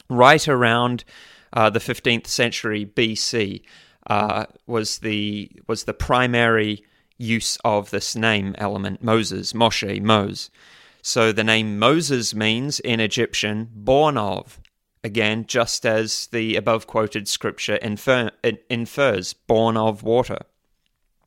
right 0.10 0.48
around 0.48 1.04
uh, 1.52 1.70
the 1.70 1.80
15th 1.80 2.28
century 2.28 2.86
BC. 2.86 3.62
Uh, 4.08 4.46
was 4.68 5.00
the 5.00 5.50
was 5.68 5.86
the 5.86 5.94
primary 5.94 6.84
use 7.18 7.58
of 7.64 7.90
this 7.92 8.16
name 8.16 8.54
element 8.58 9.02
Moses, 9.02 9.54
Moshe, 9.54 10.02
Mose. 10.02 10.50
So 11.02 11.32
the 11.32 11.44
name 11.44 11.80
Moses 11.80 12.34
means 12.34 12.80
in 12.80 13.00
Egyptian 13.00 13.70
born 13.74 14.18
of. 14.18 14.60
Again, 15.04 15.46
just 15.48 15.86
as 15.86 16.28
the 16.28 16.56
above 16.56 16.88
quoted 16.88 17.28
scripture 17.28 17.76
infer- 17.76 18.32
infers, 18.70 19.34
born 19.34 19.76
of 19.76 20.04
water. 20.04 20.40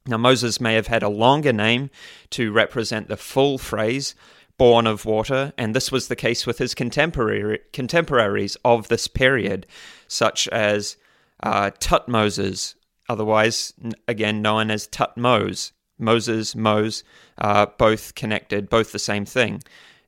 Now, 0.07 0.17
Moses 0.17 0.61
may 0.61 0.75
have 0.75 0.87
had 0.87 1.03
a 1.03 1.09
longer 1.09 1.53
name 1.53 1.91
to 2.31 2.53
represent 2.53 3.09
the 3.09 3.17
full 3.17 3.59
phrase, 3.59 4.15
born 4.57 4.87
of 4.87 5.05
water, 5.05 5.53
and 5.59 5.75
this 5.75 5.93
was 5.93 6.09
the 6.09 6.17
case 6.17 6.47
with 6.47 6.59
his 6.59 6.75
contemporary, 6.75 7.61
contemporaries 7.73 8.57
of 8.65 8.89
this 8.89 9.09
period, 9.09 9.67
such 10.09 10.49
as 10.49 10.97
uh, 11.43 11.71
Thutmoses, 11.81 12.75
otherwise, 13.09 13.75
again 14.09 14.41
known 14.41 14.71
as 14.71 14.87
Thutmose, 14.89 15.73
Moses, 15.99 16.55
Mose, 16.55 17.05
uh, 17.39 17.67
both 17.79 18.15
connected, 18.15 18.69
both 18.69 18.93
the 18.93 18.99
same 18.99 19.25
thing. 19.25 19.63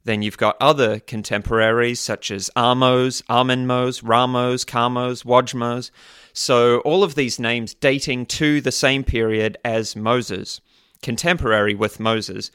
Then 0.05 0.23
you've 0.23 0.39
got 0.39 0.57
other 0.61 1.01
contemporaries 1.01 2.01
such 2.01 2.31
as 2.31 2.51
Amos, 2.57 3.23
Amenmose, 3.23 4.03
Ramose, 4.03 4.65
Kamose, 4.65 5.25
Wadjmose. 5.25 5.91
So 6.33 6.79
all 6.81 7.03
of 7.03 7.15
these 7.15 7.39
names 7.39 7.75
dating 7.75 8.27
to 8.27 8.61
the 8.61 8.73
same 8.73 9.05
period 9.05 9.59
as 9.65 9.97
Moses, 9.97 10.61
contemporary 11.03 11.75
with 11.75 12.01
Moses. 12.01 12.51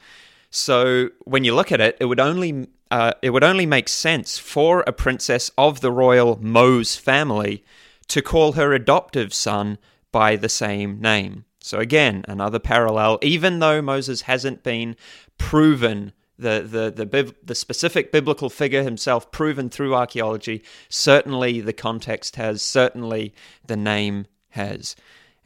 So 0.50 1.10
when 1.24 1.44
you 1.44 1.54
look 1.54 1.70
at 1.70 1.80
it, 1.80 1.96
it 2.00 2.06
would 2.06 2.20
only 2.20 2.68
uh, 2.90 3.12
it 3.22 3.30
would 3.30 3.42
only 3.42 3.66
make 3.66 3.88
sense 3.88 4.38
for 4.38 4.84
a 4.86 4.92
princess 4.92 5.50
of 5.58 5.80
the 5.80 5.90
royal 5.90 6.38
Mose 6.40 6.96
family 6.96 7.64
to 8.08 8.22
call 8.22 8.52
her 8.52 8.72
adoptive 8.72 9.34
son 9.34 9.78
by 10.12 10.36
the 10.36 10.48
same 10.48 11.00
name. 11.00 11.44
So 11.60 11.78
again, 11.78 12.24
another 12.28 12.58
parallel. 12.58 13.18
Even 13.22 13.58
though 13.58 13.82
Moses 13.82 14.22
hasn't 14.22 14.62
been 14.62 14.96
proven 15.38 16.12
the 16.38 16.92
the 16.96 17.04
the, 17.04 17.34
the 17.42 17.54
specific 17.54 18.12
biblical 18.12 18.50
figure 18.50 18.82
himself 18.82 19.30
proven 19.30 19.70
through 19.70 19.94
archaeology 19.94 20.62
certainly 20.88 21.60
the 21.60 21.72
context 21.72 22.36
has 22.36 22.62
certainly 22.62 23.34
the 23.66 23.76
name 23.76 24.26
has. 24.50 24.96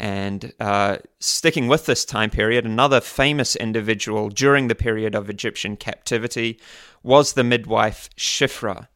And 0.01 0.53
uh, 0.61 0.99
sticking 1.19 1.67
with 1.67 1.87
this 1.87 2.05
time 2.05 2.31
period 2.31 2.65
another 2.65 3.01
famous 3.01 3.57
individual 3.57 4.29
during 4.29 4.69
the 4.69 4.75
period 4.75 5.15
of 5.15 5.29
egyptian 5.29 5.77
captivity 5.77 6.59
was 7.03 7.33
the 7.33 7.45
midwife 7.45 8.09
shifra. 8.17 8.89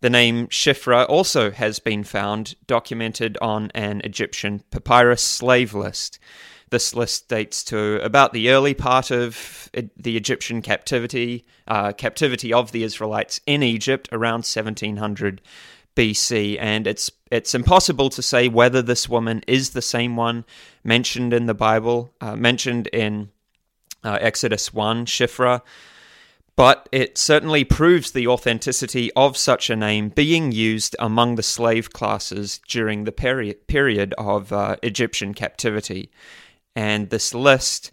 The 0.00 0.10
name 0.10 0.46
shifra 0.48 1.06
also 1.08 1.50
has 1.50 1.78
been 1.78 2.04
found 2.04 2.54
documented 2.66 3.36
on 3.42 3.70
an 3.74 4.00
egyptian 4.02 4.64
papyrus 4.70 5.22
slave 5.22 5.74
list 5.74 6.18
this 6.70 6.94
list 6.94 7.28
dates 7.28 7.62
to 7.64 8.02
about 8.02 8.32
the 8.32 8.50
early 8.50 8.74
part 8.74 9.10
of 9.10 9.68
the 9.96 10.16
Egyptian 10.16 10.62
captivity, 10.62 11.44
uh, 11.68 11.92
captivity 11.92 12.52
of 12.52 12.72
the 12.72 12.84
Israelites 12.84 13.40
in 13.46 13.62
Egypt 13.62 14.08
around 14.12 14.44
1700 14.46 15.42
BC, 15.96 16.56
and 16.60 16.86
it's 16.86 17.10
it's 17.30 17.54
impossible 17.54 18.10
to 18.10 18.22
say 18.22 18.48
whether 18.48 18.82
this 18.82 19.08
woman 19.08 19.42
is 19.46 19.70
the 19.70 19.82
same 19.82 20.16
one 20.16 20.44
mentioned 20.84 21.32
in 21.32 21.46
the 21.46 21.54
Bible, 21.54 22.10
uh, 22.20 22.36
mentioned 22.36 22.86
in 22.88 23.30
uh, 24.04 24.18
Exodus 24.20 24.72
one, 24.72 25.06
Shifra. 25.06 25.62
But 26.56 26.88
it 26.92 27.16
certainly 27.16 27.64
proves 27.64 28.10
the 28.10 28.26
authenticity 28.26 29.10
of 29.14 29.36
such 29.36 29.70
a 29.70 29.76
name 29.76 30.10
being 30.10 30.52
used 30.52 30.94
among 30.98 31.36
the 31.36 31.42
slave 31.42 31.92
classes 31.92 32.60
during 32.68 33.04
the 33.04 33.12
peri- 33.12 33.54
period 33.54 34.12
of 34.18 34.52
uh, 34.52 34.76
Egyptian 34.82 35.32
captivity. 35.32 36.10
And 36.76 37.10
this 37.10 37.34
list, 37.34 37.90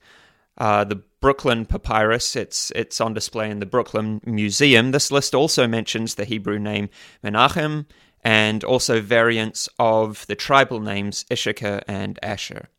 uh, 0.57 0.84
the 0.84 1.01
Brooklyn 1.19 1.65
Papyrus, 1.65 2.36
it's 2.36 2.72
it's 2.75 3.01
on 3.01 3.13
display 3.13 3.50
in 3.50 3.60
the 3.60 3.65
Brooklyn 3.65 4.22
Museum. 4.25 4.91
This 4.91 5.12
list 5.12 5.34
also 5.34 5.67
mentions 5.67 6.15
the 6.15 6.25
Hebrew 6.25 6.60
name 6.60 6.89
Menachem 7.24 7.86
and 8.24 8.63
also 8.63 9.01
variants 9.01 9.67
of 9.79 10.25
the 10.27 10.36
tribal 10.36 10.79
names 10.79 11.25
Issachar 11.31 11.81
and 11.88 12.19
Asher. 12.22 12.69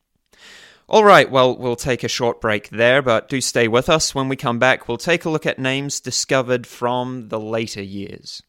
All 0.91 1.05
right, 1.05 1.31
well, 1.31 1.55
we'll 1.57 1.77
take 1.77 2.03
a 2.03 2.09
short 2.09 2.41
break 2.41 2.71
there, 2.71 3.03
but 3.03 3.29
do 3.29 3.43
stay 3.43 3.69
with 3.69 3.91
us. 3.91 4.15
When 4.15 4.29
we 4.29 4.37
come 4.37 4.59
back, 4.59 4.89
we'll 4.89 4.97
take 4.97 5.27
a 5.27 5.31
look 5.31 5.45
at 5.45 5.59
names 5.59 6.01
discovered 6.01 6.67
from 6.67 7.29
the 7.29 7.39
later 7.39 7.83
years. 7.83 8.43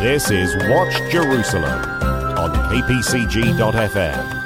This 0.00 0.30
is 0.30 0.56
Watch 0.68 0.94
Jerusalem 1.12 1.84
on 2.36 2.50
kpcg.fm. 2.70 4.45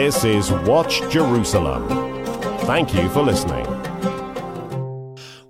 This 0.00 0.24
is 0.24 0.50
Watch 0.50 1.02
Jerusalem. 1.10 1.86
Thank 2.60 2.94
you 2.94 3.06
for 3.10 3.20
listening. 3.20 3.66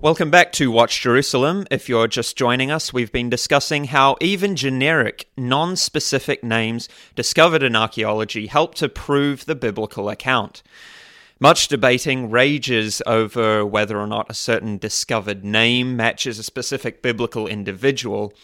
Welcome 0.01 0.29
back 0.29 0.51
to 0.55 0.73
Watch 0.73 1.01
Jerusalem. 1.01 1.69
If 1.71 1.89
you're 1.89 2.09
just 2.09 2.37
joining 2.37 2.69
us, 2.69 2.93
we've 2.93 3.13
been 3.13 3.31
discussing 3.31 3.85
how 3.85 4.17
even 4.21 4.57
generic, 4.57 5.29
non 5.37 5.77
specific 5.77 6.43
names 6.43 6.89
discovered 7.15 7.63
in 7.63 7.77
archaeology 7.77 8.49
help 8.49 8.75
to 8.75 8.89
prove 8.89 9.45
the 9.45 9.55
biblical 9.55 10.09
account. 10.09 10.65
Much 11.39 11.69
debating 11.69 12.29
rages 12.29 13.01
over 13.07 13.65
whether 13.65 14.01
or 14.01 14.09
not 14.09 14.29
a 14.29 14.35
certain 14.35 14.79
discovered 14.79 15.45
name 15.45 15.95
matches 15.95 16.41
a 16.41 16.43
specific 16.43 17.03
biblical 17.03 17.47
individual. 17.47 18.35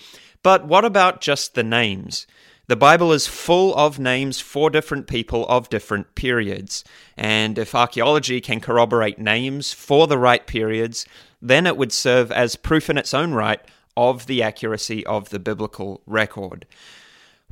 But 0.45 0.69
what 0.69 0.85
about 0.85 1.21
just 1.21 1.57
the 1.57 1.65
names? 1.65 2.29
The 2.69 2.75
Bible 2.75 3.13
is 3.13 3.29
full 3.29 3.77
of 3.77 4.01
names 4.01 4.41
for 4.41 4.71
different 4.71 5.07
people 5.07 5.47
of 5.47 5.69
different 5.69 6.17
periods, 6.17 6.83
and 7.17 7.59
if 7.59 7.77
archaeology 7.77 8.41
can 8.41 8.59
corroborate 8.59 9.21
names 9.21 9.73
for 9.73 10.09
the 10.09 10.19
right 10.19 10.45
periods, 10.45 11.07
then 11.41 11.65
it 11.65 11.77
would 11.77 11.93
serve 11.93 12.33
as 12.33 12.57
proof 12.57 12.91
in 12.91 12.99
its 12.99 13.15
own 13.15 13.35
right 13.35 13.61
of 13.97 14.27
the 14.27 14.43
accuracy 14.43 15.07
of 15.07 15.29
the 15.29 15.39
biblical 15.39 16.03
record. 16.07 16.67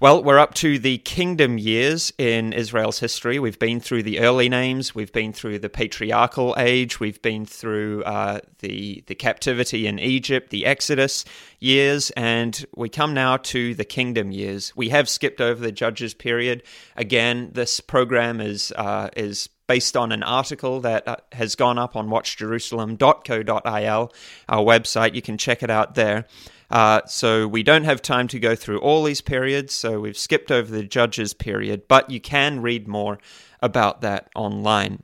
Well, 0.01 0.25
we're 0.25 0.41
up 0.41 0.55
to 0.55 0.81
the 0.81 0.99
kingdom 0.99 1.57
years 1.57 2.13
in 2.19 2.53
Israel's 2.53 2.99
history. 2.99 3.39
We've 3.39 3.61
been 3.61 3.79
through 3.79 4.03
the 4.03 4.19
early 4.19 4.49
names, 4.49 4.93
we've 4.93 5.13
been 5.13 5.33
through 5.33 5.61
the 5.61 5.69
patriarchal 5.69 6.57
age, 6.59 6.99
we've 6.99 7.23
been 7.23 7.47
through 7.47 8.03
uh, 8.03 8.41
the 8.59 9.05
the 9.07 9.15
captivity 9.15 9.87
in 9.87 10.01
Egypt, 10.01 10.51
the 10.51 10.67
Exodus 10.67 11.25
years, 11.61 12.11
and 12.17 12.67
we 12.75 12.89
come 12.89 13.15
now 13.15 13.37
to 13.37 13.73
the 13.77 13.85
kingdom 13.85 14.33
years. 14.33 14.73
We 14.75 14.89
have 14.89 15.09
skipped 15.09 15.41
over 15.41 15.63
the 15.63 15.71
judges 15.71 16.13
period. 16.13 16.65
Again, 16.97 17.51
this 17.53 17.79
program 17.79 18.41
is 18.41 18.73
uh, 18.73 19.11
is 19.17 19.49
based 19.69 19.97
on 19.97 20.11
an 20.11 20.25
article 20.25 20.81
that 20.81 21.07
uh, 21.07 21.19
has 21.31 21.55
gone 21.55 21.79
up 21.79 21.95
on 21.95 22.09
watchjerusalem.co.il, 22.09 24.13
our 24.49 24.65
website. 24.65 25.15
You 25.15 25.23
can 25.23 25.39
check 25.39 25.63
it 25.63 25.71
out 25.71 25.95
there. 25.95 26.27
Uh, 26.75 27.01
so 27.07 27.47
we 27.47 27.63
don't 27.63 27.85
have 27.85 28.03
time 28.03 28.27
to 28.27 28.41
go 28.41 28.57
through 28.57 28.81
all 28.81 29.05
these 29.05 29.21
periods, 29.21 29.73
so 29.73 30.01
we've 30.01 30.19
skipped 30.19 30.51
over 30.51 30.73
the 30.73 30.83
judges 30.83 31.33
period, 31.33 31.87
but 31.87 32.11
you 32.11 32.21
can 32.21 32.61
read 32.61 32.89
more 32.89 33.17
about 33.63 34.01
that 34.01 34.29
online. 34.35 35.01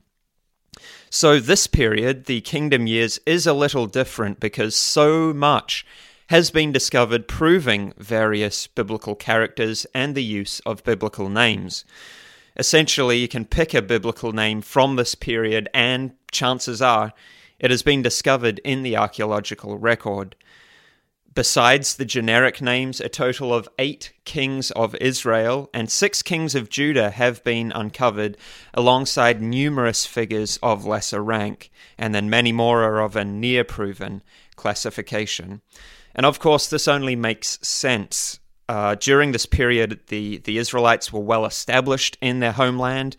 So 1.10 1.38
this 1.38 1.68
period, 1.68 2.24
the 2.24 2.40
kingdom 2.40 2.88
years, 2.88 3.20
is 3.24 3.46
a 3.46 3.52
little 3.52 3.86
different 3.86 4.40
because 4.40 4.74
so 4.74 5.32
much 5.32 5.86
has 6.26 6.50
been 6.50 6.72
discovered 6.72 7.28
proving 7.28 7.92
various 7.96 8.66
biblical 8.66 9.14
characters 9.14 9.86
and 9.94 10.16
the 10.16 10.24
use 10.24 10.58
of 10.66 10.82
biblical 10.82 11.28
names. 11.28 11.84
Essentially, 12.56 13.18
you 13.18 13.28
can 13.28 13.44
pick 13.44 13.74
a 13.74 13.82
biblical 13.82 14.32
name 14.32 14.60
from 14.60 14.96
this 14.96 15.14
period, 15.14 15.68
and 15.72 16.14
chances 16.32 16.82
are 16.82 17.12
it 17.60 17.70
has 17.70 17.84
been 17.84 18.02
discovered 18.02 18.60
in 18.64 18.82
the 18.82 18.96
archaeological 18.96 19.78
record. 19.78 20.34
Besides 21.32 21.94
the 21.94 22.04
generic 22.04 22.60
names, 22.60 23.00
a 23.00 23.08
total 23.08 23.54
of 23.54 23.68
eight 23.78 24.12
kings 24.24 24.72
of 24.72 24.96
Israel 24.96 25.70
and 25.72 25.88
six 25.88 26.22
kings 26.22 26.56
of 26.56 26.68
Judah 26.68 27.10
have 27.10 27.44
been 27.44 27.70
uncovered, 27.70 28.36
alongside 28.74 29.40
numerous 29.40 30.04
figures 30.06 30.58
of 30.60 30.84
lesser 30.84 31.22
rank, 31.22 31.70
and 31.96 32.12
then 32.12 32.28
many 32.28 32.50
more 32.50 32.82
are 32.82 33.00
of 33.00 33.14
a 33.14 33.24
near 33.24 33.62
proven 33.62 34.22
classification. 34.56 35.60
And 36.16 36.26
of 36.26 36.40
course, 36.40 36.66
this 36.66 36.88
only 36.88 37.14
makes 37.14 37.60
sense. 37.62 38.40
Uh, 38.68 38.96
during 38.96 39.30
this 39.30 39.46
period, 39.46 40.00
the, 40.08 40.38
the 40.38 40.58
Israelites 40.58 41.12
were 41.12 41.20
well 41.20 41.46
established 41.46 42.18
in 42.20 42.40
their 42.40 42.52
homeland, 42.52 43.16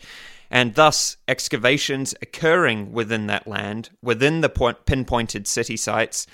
and 0.49 0.75
thus 0.75 1.15
excavations 1.29 2.13
occurring 2.21 2.91
within 2.91 3.27
that 3.27 3.47
land, 3.47 3.89
within 4.01 4.41
the 4.41 4.49
point, 4.49 4.85
pinpointed 4.85 5.47
city 5.47 5.77
sites, 5.77 6.27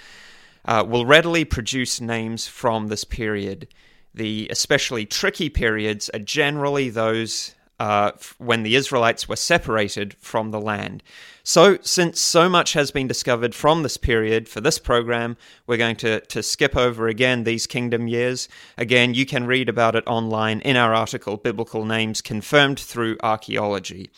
uh, 0.67 0.83
will 0.87 1.05
readily 1.05 1.45
produce 1.45 2.01
names 2.01 2.47
from 2.47 2.87
this 2.87 3.03
period. 3.03 3.67
The 4.13 4.47
especially 4.51 5.05
tricky 5.05 5.49
periods 5.49 6.09
are 6.13 6.19
generally 6.19 6.89
those 6.89 7.55
uh, 7.79 8.11
when 8.39 8.63
the 8.63 8.75
Israelites 8.75 9.29
were 9.29 9.35
separated 9.35 10.15
from 10.15 10.51
the 10.51 10.59
land. 10.59 11.03
So, 11.43 11.77
since 11.81 12.19
so 12.19 12.49
much 12.49 12.73
has 12.73 12.91
been 12.91 13.07
discovered 13.07 13.55
from 13.55 13.83
this 13.83 13.97
period 13.97 14.49
for 14.49 14.59
this 14.59 14.79
program, 14.79 15.37
we're 15.65 15.77
going 15.77 15.95
to, 15.97 16.19
to 16.21 16.43
skip 16.43 16.75
over 16.75 17.07
again 17.07 17.43
these 17.43 17.67
kingdom 17.67 18.07
years. 18.07 18.49
Again, 18.77 19.13
you 19.13 19.25
can 19.25 19.45
read 19.45 19.69
about 19.69 19.95
it 19.95 20.03
online 20.07 20.59
in 20.61 20.75
our 20.75 20.93
article, 20.93 21.37
Biblical 21.37 21.85
Names 21.85 22.19
Confirmed 22.21 22.79
Through 22.79 23.17
Archaeology. 23.23 24.09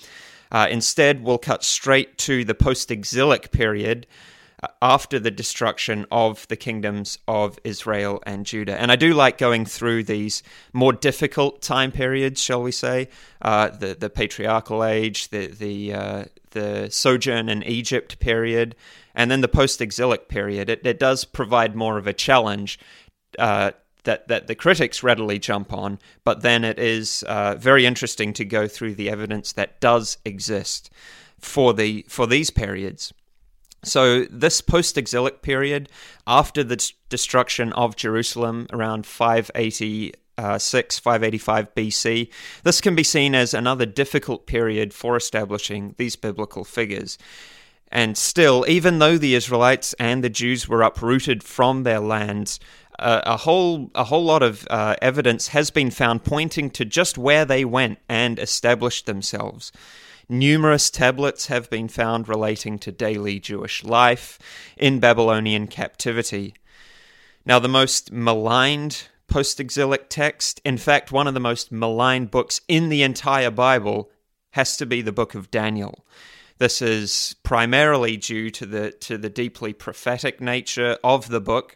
Uh, 0.51 0.67
instead, 0.71 1.23
we'll 1.23 1.37
cut 1.37 1.63
straight 1.63 2.17
to 2.19 2.43
the 2.43 2.55
post 2.55 2.89
exilic 2.89 3.51
period, 3.51 4.07
after 4.81 5.19
the 5.19 5.31
destruction 5.31 6.05
of 6.11 6.47
the 6.47 6.55
kingdoms 6.55 7.17
of 7.27 7.59
Israel 7.63 8.21
and 8.25 8.45
Judah. 8.45 8.79
And 8.79 8.91
I 8.91 8.95
do 8.95 9.13
like 9.13 9.37
going 9.37 9.65
through 9.65 10.03
these 10.03 10.43
more 10.73 10.93
difficult 10.93 11.61
time 11.61 11.91
periods, 11.91 12.41
shall 12.41 12.61
we 12.61 12.71
say, 12.71 13.09
uh, 13.41 13.69
the 13.69 13.95
the 13.95 14.09
patriarchal 14.09 14.83
age, 14.83 15.29
the 15.29 15.47
the 15.47 15.93
uh, 15.93 16.23
the 16.51 16.89
sojourn 16.89 17.49
in 17.49 17.63
Egypt 17.63 18.19
period, 18.19 18.75
and 19.15 19.29
then 19.29 19.41
the 19.41 19.47
post-exilic 19.47 20.27
period. 20.27 20.69
It, 20.69 20.85
it 20.85 20.99
does 20.99 21.25
provide 21.25 21.75
more 21.75 21.97
of 21.97 22.07
a 22.07 22.13
challenge. 22.13 22.79
Uh, 23.37 23.71
that, 24.05 24.29
that 24.29 24.47
the 24.47 24.55
critics 24.55 25.03
readily 25.03 25.37
jump 25.37 25.73
on, 25.73 25.99
but 26.23 26.41
then 26.41 26.63
it 26.63 26.79
is 26.79 27.21
uh, 27.23 27.55
very 27.55 27.85
interesting 27.85 28.31
to 28.33 28.45
go 28.45 28.65
through 28.65 28.95
the 28.95 29.09
evidence 29.09 29.51
that 29.53 29.81
does 29.81 30.17
exist 30.23 30.89
for 31.37 31.73
the 31.73 32.05
for 32.07 32.25
these 32.25 32.49
periods. 32.49 33.13
So, 33.83 34.25
this 34.25 34.59
post 34.61 34.97
exilic 34.97 35.41
period, 35.41 35.89
after 36.27 36.63
the 36.63 36.91
destruction 37.07 37.71
of 37.73 37.95
Jerusalem 37.95 38.67
around 38.73 39.05
586, 39.05 40.99
585 40.99 41.75
BC, 41.75 42.29
this 42.63 42.81
can 42.81 42.95
be 42.95 43.03
seen 43.03 43.33
as 43.33 43.53
another 43.53 43.85
difficult 43.85 44.47
period 44.47 44.93
for 44.93 45.15
establishing 45.15 45.95
these 45.97 46.17
biblical 46.17 46.65
figures. 46.65 47.17
And 47.91 48.17
still, 48.17 48.65
even 48.67 48.99
though 48.99 49.17
the 49.17 49.33
Israelites 49.33 49.93
and 49.93 50.23
the 50.23 50.29
Jews 50.29 50.67
were 50.67 50.81
uprooted 50.81 51.41
from 51.41 51.83
their 51.83 51.99
lands, 51.99 52.59
uh, 52.99 53.21
a 53.25 53.37
whole 53.37 53.89
a 53.95 54.03
whole 54.03 54.23
lot 54.23 54.43
of 54.43 54.67
uh, 54.69 54.95
evidence 55.01 55.47
has 55.49 55.71
been 55.71 55.89
found 55.89 56.23
pointing 56.23 56.69
to 56.71 56.85
just 56.85 57.17
where 57.17 57.45
they 57.45 57.63
went 57.63 57.97
and 58.09 58.37
established 58.37 59.05
themselves. 59.05 59.71
Numerous 60.31 60.91
tablets 60.91 61.47
have 61.47 61.71
been 61.71 61.87
found 61.87 62.29
relating 62.29 62.77
to 62.79 62.91
daily 62.91 63.39
Jewish 63.39 63.83
life 63.83 64.37
in 64.77 64.99
Babylonian 64.99 65.65
captivity. 65.65 66.53
Now, 67.45 67.57
the 67.57 67.67
most 67.67 68.11
maligned 68.11 69.07
post 69.27 69.59
exilic 69.59 70.07
text, 70.07 70.61
in 70.63 70.77
fact, 70.77 71.11
one 71.11 71.27
of 71.27 71.33
the 71.33 71.39
most 71.39 71.71
maligned 71.71 72.29
books 72.29 72.61
in 72.67 72.89
the 72.89 73.01
entire 73.01 73.49
Bible, 73.49 74.11
has 74.51 74.77
to 74.77 74.85
be 74.85 75.01
the 75.01 75.11
book 75.11 75.33
of 75.33 75.49
Daniel. 75.49 76.05
This 76.59 76.79
is 76.79 77.35
primarily 77.41 78.15
due 78.15 78.51
to 78.51 78.65
the 78.67 78.91
to 78.91 79.17
the 79.17 79.29
deeply 79.29 79.73
prophetic 79.73 80.39
nature 80.39 80.97
of 81.03 81.29
the 81.29 81.41
book, 81.41 81.75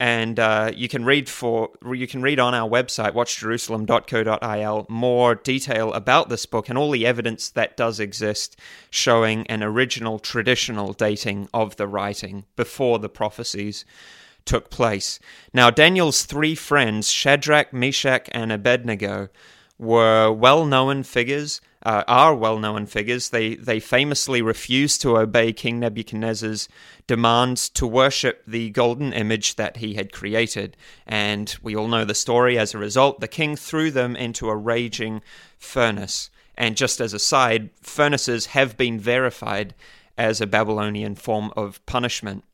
and 0.00 0.40
uh, 0.40 0.72
you 0.74 0.88
can 0.88 1.04
read 1.04 1.28
for 1.28 1.68
you 1.92 2.06
can 2.06 2.22
read 2.22 2.40
on 2.40 2.54
our 2.54 2.68
website 2.68 3.12
watchjerusalem.co.il 3.12 4.86
more 4.88 5.34
detail 5.34 5.92
about 5.92 6.30
this 6.30 6.46
book 6.46 6.70
and 6.70 6.78
all 6.78 6.90
the 6.90 7.06
evidence 7.06 7.50
that 7.50 7.76
does 7.76 8.00
exist 8.00 8.58
showing 8.88 9.46
an 9.48 9.62
original 9.62 10.18
traditional 10.18 10.94
dating 10.94 11.48
of 11.52 11.76
the 11.76 11.86
writing 11.86 12.46
before 12.56 12.98
the 12.98 13.10
prophecies 13.10 13.84
took 14.46 14.70
place. 14.70 15.20
Now 15.52 15.68
daniel's 15.70 16.24
three 16.24 16.54
friends 16.54 17.10
shadrach 17.10 17.72
meshach 17.74 18.28
and 18.32 18.50
abednego 18.50 19.28
were 19.78 20.32
well-known 20.32 21.02
figures 21.02 21.60
uh, 21.82 22.04
are 22.06 22.34
well-known 22.34 22.86
figures. 22.86 23.30
They 23.30 23.54
they 23.54 23.80
famously 23.80 24.42
refused 24.42 25.00
to 25.02 25.16
obey 25.16 25.52
King 25.52 25.80
Nebuchadnezzar's 25.80 26.68
demands 27.06 27.68
to 27.70 27.86
worship 27.86 28.42
the 28.46 28.70
golden 28.70 29.12
image 29.12 29.56
that 29.56 29.78
he 29.78 29.94
had 29.94 30.12
created, 30.12 30.76
and 31.06 31.56
we 31.62 31.74
all 31.74 31.88
know 31.88 32.04
the 32.04 32.14
story. 32.14 32.58
As 32.58 32.74
a 32.74 32.78
result, 32.78 33.20
the 33.20 33.28
king 33.28 33.56
threw 33.56 33.90
them 33.90 34.16
into 34.16 34.48
a 34.48 34.56
raging 34.56 35.22
furnace. 35.58 36.30
And 36.56 36.76
just 36.76 37.00
as 37.00 37.14
a 37.14 37.18
side, 37.18 37.70
furnaces 37.80 38.46
have 38.46 38.76
been 38.76 39.00
verified 39.00 39.74
as 40.18 40.40
a 40.40 40.46
Babylonian 40.46 41.14
form 41.14 41.50
of 41.56 41.84
punishment. 41.86 42.44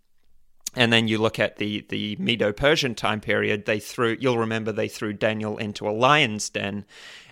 And 0.76 0.92
then 0.92 1.08
you 1.08 1.18
look 1.18 1.40
at 1.40 1.56
the, 1.56 1.84
the 1.88 2.14
Medo 2.16 2.52
Persian 2.52 2.94
time 2.94 3.20
period, 3.20 3.64
they 3.64 3.80
threw, 3.80 4.16
you'll 4.20 4.38
remember 4.38 4.70
they 4.70 4.88
threw 4.88 5.12
Daniel 5.12 5.58
into 5.58 5.88
a 5.88 5.90
lion's 5.90 6.50
den. 6.50 6.84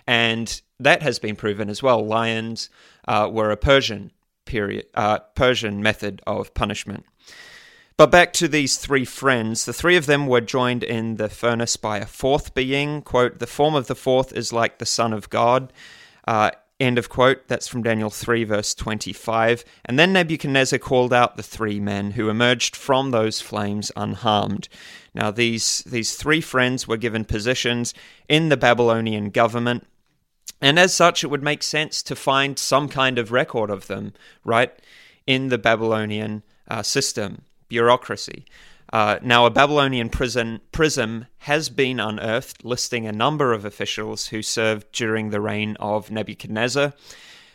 And 0.07 0.61
that 0.79 1.01
has 1.01 1.19
been 1.19 1.35
proven 1.35 1.69
as 1.69 1.81
well. 1.81 2.05
Lions 2.05 2.69
uh, 3.07 3.29
were 3.31 3.51
a 3.51 3.57
Persian 3.57 4.11
period, 4.45 4.85
uh, 4.93 5.19
Persian 5.35 5.81
method 5.81 6.21
of 6.27 6.53
punishment. 6.53 7.05
But 7.97 8.11
back 8.11 8.33
to 8.33 8.47
these 8.49 8.77
three 8.77 9.05
friends. 9.05 9.65
The 9.65 9.73
three 9.73 9.95
of 9.95 10.05
them 10.05 10.27
were 10.27 10.41
joined 10.41 10.83
in 10.83 11.15
the 11.15 11.29
furnace 11.29 11.77
by 11.77 11.99
a 11.99 12.05
fourth 12.05 12.53
being. 12.53 13.01
Quote, 13.01 13.39
the 13.39 13.47
form 13.47 13.73
of 13.73 13.87
the 13.87 13.95
fourth 13.95 14.33
is 14.33 14.51
like 14.51 14.79
the 14.79 14.85
Son 14.85 15.13
of 15.13 15.29
God. 15.29 15.71
Uh, 16.27 16.51
end 16.77 16.97
of 16.97 17.07
quote. 17.07 17.47
That's 17.47 17.69
from 17.69 17.83
Daniel 17.83 18.09
3, 18.09 18.43
verse 18.43 18.75
25. 18.75 19.63
And 19.85 19.97
then 19.97 20.11
Nebuchadnezzar 20.11 20.77
called 20.77 21.13
out 21.13 21.37
the 21.37 21.43
three 21.43 21.79
men 21.79 22.11
who 22.11 22.29
emerged 22.29 22.75
from 22.75 23.11
those 23.11 23.39
flames 23.39 23.93
unharmed. 23.95 24.67
Now, 25.13 25.31
these, 25.31 25.81
these 25.85 26.15
three 26.15 26.41
friends 26.41 26.89
were 26.89 26.97
given 26.97 27.23
positions 27.23 27.93
in 28.27 28.49
the 28.49 28.57
Babylonian 28.57 29.29
government 29.29 29.87
and 30.61 30.79
as 30.79 30.93
such, 30.93 31.23
it 31.23 31.27
would 31.27 31.43
make 31.43 31.63
sense 31.63 32.01
to 32.03 32.15
find 32.15 32.57
some 32.57 32.87
kind 32.87 33.17
of 33.17 33.31
record 33.31 33.69
of 33.69 33.87
them, 33.87 34.13
right, 34.43 34.73
in 35.27 35.49
the 35.49 35.57
Babylonian 35.57 36.43
uh, 36.67 36.83
system, 36.83 37.43
bureaucracy. 37.67 38.45
Uh, 38.93 39.17
now, 39.21 39.45
a 39.45 39.49
Babylonian 39.49 40.09
prison, 40.09 40.61
prism 40.71 41.25
has 41.39 41.69
been 41.69 41.99
unearthed 41.99 42.63
listing 42.63 43.05
a 43.05 43.11
number 43.11 43.51
of 43.51 43.65
officials 43.65 44.27
who 44.27 44.41
served 44.41 44.91
during 44.91 45.29
the 45.29 45.41
reign 45.41 45.75
of 45.79 46.11
Nebuchadnezzar. 46.11 46.93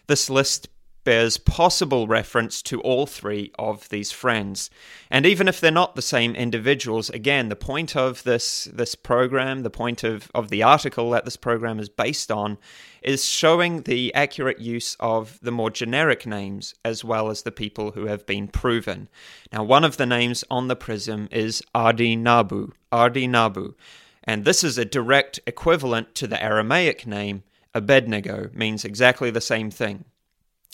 This 0.06 0.28
list 0.28 0.68
bears 1.10 1.38
possible 1.38 2.06
reference 2.06 2.62
to 2.62 2.80
all 2.82 3.04
three 3.04 3.50
of 3.58 3.88
these 3.88 4.12
friends. 4.12 4.70
And 5.10 5.26
even 5.26 5.48
if 5.48 5.60
they're 5.60 5.72
not 5.72 5.96
the 5.96 6.02
same 6.02 6.36
individuals, 6.36 7.10
again, 7.10 7.48
the 7.48 7.56
point 7.56 7.96
of 7.96 8.22
this 8.22 8.68
this 8.72 8.94
program, 8.94 9.64
the 9.64 9.70
point 9.70 10.04
of, 10.04 10.30
of 10.36 10.50
the 10.50 10.62
article 10.62 11.10
that 11.10 11.24
this 11.24 11.36
program 11.36 11.80
is 11.80 11.88
based 11.88 12.30
on, 12.30 12.58
is 13.02 13.24
showing 13.24 13.82
the 13.82 14.14
accurate 14.14 14.60
use 14.60 14.96
of 15.00 15.40
the 15.42 15.50
more 15.50 15.68
generic 15.68 16.26
names 16.26 16.76
as 16.84 17.02
well 17.02 17.28
as 17.28 17.42
the 17.42 17.50
people 17.50 17.90
who 17.90 18.06
have 18.06 18.24
been 18.24 18.46
proven. 18.46 19.08
Now, 19.52 19.64
one 19.64 19.82
of 19.82 19.96
the 19.96 20.06
names 20.06 20.44
on 20.48 20.68
the 20.68 20.76
prism 20.76 21.28
is 21.32 21.60
Ardi 21.74 22.14
Nabu. 22.14 22.70
Ardi 22.92 23.26
Nabu. 23.26 23.74
And 24.22 24.44
this 24.44 24.62
is 24.62 24.78
a 24.78 24.84
direct 24.84 25.40
equivalent 25.44 26.14
to 26.14 26.28
the 26.28 26.40
Aramaic 26.40 27.04
name 27.04 27.42
Abednego, 27.74 28.50
means 28.52 28.84
exactly 28.84 29.30
the 29.30 29.40
same 29.40 29.72
thing. 29.72 30.04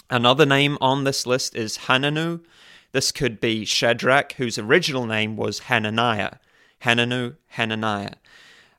Another 0.09 0.46
name 0.46 0.78
on 0.80 1.04
this 1.04 1.26
list 1.26 1.56
is 1.56 1.78
Hananu. 1.78 2.40
This 2.92 3.12
could 3.12 3.40
be 3.40 3.64
Shadrach, 3.64 4.32
whose 4.32 4.59
original 4.59 5.06
name 5.06 5.37
was 5.37 5.61
Hananiah. 5.61 6.37
Hananu, 6.82 7.37
Hananiah. 7.48 8.14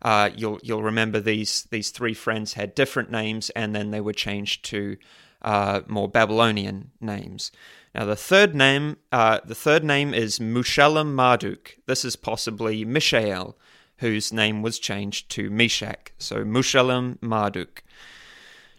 Uh, 0.01 0.29
you'll 0.35 0.59
you'll 0.63 0.83
remember 0.83 1.19
these 1.19 1.63
these 1.71 1.89
three 1.89 2.13
friends 2.13 2.53
had 2.53 2.75
different 2.75 3.11
names, 3.11 3.49
and 3.51 3.75
then 3.75 3.91
they 3.91 4.01
were 4.01 4.13
changed 4.13 4.63
to 4.65 4.97
uh, 5.41 5.81
more 5.87 6.07
Babylonian 6.07 6.91
names. 7.01 7.51
Now 7.95 8.05
the 8.05 8.15
third 8.15 8.53
name 8.53 8.97
uh, 9.11 9.39
the 9.43 9.55
third 9.55 9.83
name 9.83 10.13
is 10.13 10.39
Mushallam 10.39 11.13
Marduk. 11.15 11.77
This 11.87 12.05
is 12.05 12.15
possibly 12.15 12.85
Mishael, 12.85 13.57
whose 13.97 14.31
name 14.31 14.61
was 14.61 14.79
changed 14.79 15.29
to 15.31 15.49
Meshach. 15.49 16.11
So 16.17 16.43
Mushallam 16.43 17.17
Marduk. 17.21 17.83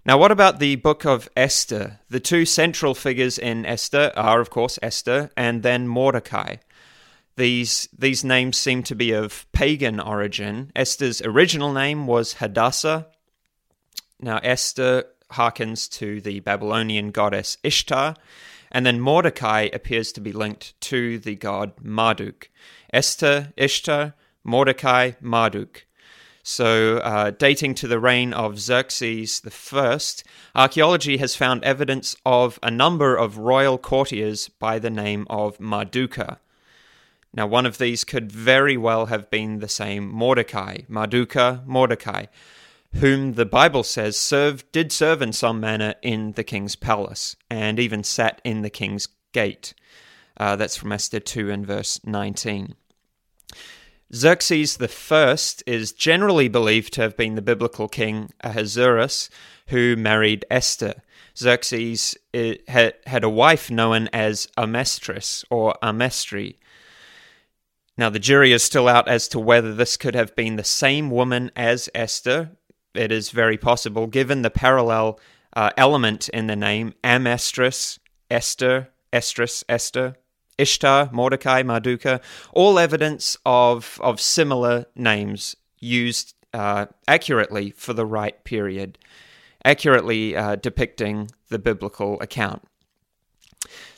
Now, 0.09 0.17
what 0.17 0.33
about 0.33 0.59
the 0.59 0.77
book 0.77 1.05
of 1.05 1.29
Esther? 1.37 2.01
The 2.09 2.19
two 2.19 2.47
central 2.47 2.95
figures 2.95 3.39
in 3.39 3.67
Esther 3.67 4.11
are, 4.17 4.41
of 4.41 4.49
course, 4.49 4.79
Esther 4.81 5.31
and 5.37 5.63
then 5.63 5.87
Mordecai. 5.87 6.57
These, 7.37 7.91
these 7.93 8.25
names 8.25 8.57
seem 8.57 8.83
to 8.85 8.95
be 8.95 9.13
of 9.13 9.45
pagan 9.53 10.01
origin. 10.01 10.73
Esther's 10.75 11.21
original 11.21 11.75
name 11.75 12.07
was 12.07 12.33
Hadassah. 12.33 13.09
Now, 14.19 14.39
Esther 14.39 15.05
harkens 15.33 15.91
to 15.99 16.23
the 16.23 16.41
Babylonian 16.41 17.11
goddess 17.11 17.59
Ishtar, 17.63 18.17
and 18.73 18.87
then 18.87 19.03
Mordecai 19.03 19.69
appears 19.75 20.11
to 20.13 20.23
be 20.23 20.33
linked 20.33 20.81
to 20.81 21.19
the 21.19 21.35
god 21.35 21.75
Marduk. 21.83 22.49
Esther, 22.95 23.53
Ishtar, 23.59 24.15
Mordecai, 24.43 25.11
Marduk. 25.21 25.85
So, 26.51 26.97
uh, 26.97 27.33
dating 27.33 27.75
to 27.75 27.87
the 27.87 28.01
reign 28.01 28.33
of 28.33 28.59
Xerxes 28.59 29.43
I, 29.71 30.01
archaeology 30.55 31.19
has 31.19 31.37
found 31.37 31.63
evidence 31.63 32.17
of 32.25 32.59
a 32.63 32.71
number 32.71 33.15
of 33.15 33.37
royal 33.37 33.77
courtiers 33.77 34.49
by 34.49 34.79
the 34.79 34.89
name 34.89 35.27
of 35.29 35.59
Marduka. 35.59 36.39
Now, 37.35 37.47
one 37.47 37.67
of 37.67 37.77
these 37.77 38.03
could 38.03 38.33
very 38.33 38.79
well 38.79 39.07
have 39.07 39.31
been 39.31 39.59
the 39.59 39.69
same 39.69 40.09
Mordecai, 40.09 40.79
Marduka, 40.89 41.67
Mordecai, 41.67 42.25
whom 42.95 43.35
the 43.35 43.45
Bible 43.45 43.83
says 43.83 44.17
served, 44.17 44.73
did 44.73 44.91
serve 44.91 45.21
in 45.21 45.35
some 45.35 45.61
manner 45.61 45.97
in 46.01 46.33
the 46.33 46.45
king's 46.45 46.77
palace, 46.77 47.37
and 47.51 47.79
even 47.79 48.03
sat 48.03 48.41
in 48.43 48.63
the 48.63 48.71
king's 48.71 49.07
gate. 49.35 49.75
Uh, 50.39 50.57
that's 50.57 50.77
from 50.77 50.93
Esther 50.93 51.21
2 51.21 51.51
and 51.51 51.67
verse 51.67 52.01
19. 52.07 52.75
Xerxes 54.15 54.79
I 54.81 55.37
is 55.67 55.93
generally 55.93 56.49
believed 56.49 56.95
to 56.95 57.03
have 57.03 57.17
been 57.17 57.35
the 57.35 57.43
biblical 57.43 57.89
king 57.89 58.31
Ahasuerus, 58.43 59.29
who 59.69 59.97
married 59.97 60.47
Esther. 60.51 60.95
Xerxes 61.37 62.17
eh, 62.33 62.57
had 62.67 63.23
a 63.23 63.29
wife 63.29 63.71
known 63.71 64.09
as 64.09 64.49
Amestris 64.57 65.45
or 65.51 65.75
Amestri. 65.83 66.57
Now, 67.99 68.09
the 68.09 68.19
jury 68.19 68.53
is 68.53 68.63
still 68.63 68.89
out 68.89 69.09
as 69.09 69.29
to 69.29 69.41
whether 69.41 69.75
this 69.75 69.97
could 69.97 70.15
have 70.15 70.35
been 70.35 70.57
the 70.57 70.65
same 70.65 71.11
woman 71.11 71.51
as 71.55 71.91
Esther. 71.95 72.53
It 72.95 73.13
is 73.13 73.31
very 73.31 73.59
possible, 73.59 74.07
given 74.07 74.43
the 74.43 74.51
parallel 74.51 75.21
uh, 75.55 75.71
element 75.77 76.29
in 76.31 76.47
the 76.47 76.57
name 76.57 76.95
Amestris, 77.05 77.99
Esther, 78.31 78.89
Estrus, 79.13 79.65
Esther. 79.69 80.17
Ishtar, 80.59 81.11
Mordecai, 81.13 81.63
Marduka, 81.63 82.21
all 82.53 82.79
evidence 82.79 83.37
of, 83.47 83.99
of 84.03 84.21
similar 84.21 84.87
names 84.95 85.57
used 85.79 86.35
uh, 86.53 86.87
accurately 87.07 87.71
for 87.71 87.93
the 87.93 88.07
right 88.07 88.43
period, 88.45 88.99
accurately 89.65 90.37
uh, 90.37 90.57
depicting 90.57 91.31
the 91.49 91.59
biblical 91.59 92.21
account. 92.21 92.63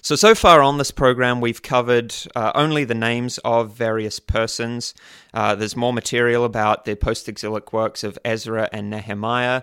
So, 0.02 0.16
so 0.16 0.34
far 0.34 0.62
on 0.62 0.78
this 0.78 0.90
program, 0.90 1.40
we've 1.40 1.62
covered 1.62 2.14
uh, 2.34 2.52
only 2.54 2.84
the 2.84 2.94
names 2.94 3.38
of 3.44 3.72
various 3.72 4.18
persons. 4.18 4.94
Uh, 5.34 5.54
there's 5.54 5.76
more 5.76 5.92
material 5.92 6.44
about 6.44 6.86
the 6.86 6.94
post 6.94 7.28
exilic 7.28 7.72
works 7.72 8.02
of 8.02 8.18
Ezra 8.24 8.68
and 8.72 8.88
Nehemiah, 8.88 9.62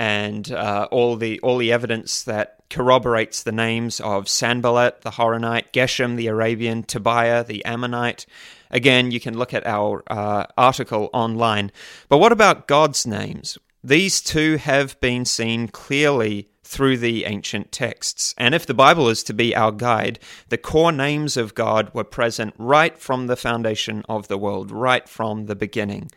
and 0.00 0.50
uh, 0.50 0.88
all 0.90 1.14
the 1.14 1.38
all 1.40 1.58
the 1.58 1.70
evidence 1.70 2.22
that 2.22 2.56
corroborates 2.70 3.42
the 3.42 3.52
names 3.52 4.00
of 4.00 4.30
Sanballat 4.30 5.02
the 5.02 5.10
Horonite, 5.10 5.72
Geshem 5.74 6.16
the 6.16 6.26
Arabian, 6.26 6.84
Tobiah 6.84 7.44
the 7.44 7.62
Ammonite. 7.66 8.24
Again, 8.70 9.10
you 9.10 9.20
can 9.20 9.36
look 9.36 9.52
at 9.52 9.66
our 9.66 10.02
uh, 10.06 10.46
article 10.56 11.10
online. 11.12 11.70
But 12.08 12.16
what 12.16 12.32
about 12.32 12.66
God's 12.66 13.06
names? 13.06 13.58
These 13.84 14.22
two 14.22 14.56
have 14.56 14.98
been 15.00 15.26
seen 15.26 15.68
clearly 15.68 16.48
through 16.64 16.96
the 16.96 17.26
ancient 17.26 17.70
texts. 17.70 18.34
And 18.38 18.54
if 18.54 18.64
the 18.64 18.72
Bible 18.72 19.10
is 19.10 19.22
to 19.24 19.34
be 19.34 19.54
our 19.54 19.72
guide, 19.72 20.18
the 20.48 20.56
core 20.56 20.92
names 20.92 21.36
of 21.36 21.54
God 21.54 21.92
were 21.92 22.04
present 22.04 22.54
right 22.56 22.96
from 22.96 23.26
the 23.26 23.36
foundation 23.36 24.02
of 24.08 24.28
the 24.28 24.38
world, 24.38 24.70
right 24.70 25.06
from 25.06 25.44
the 25.44 25.56
beginning. 25.56 26.10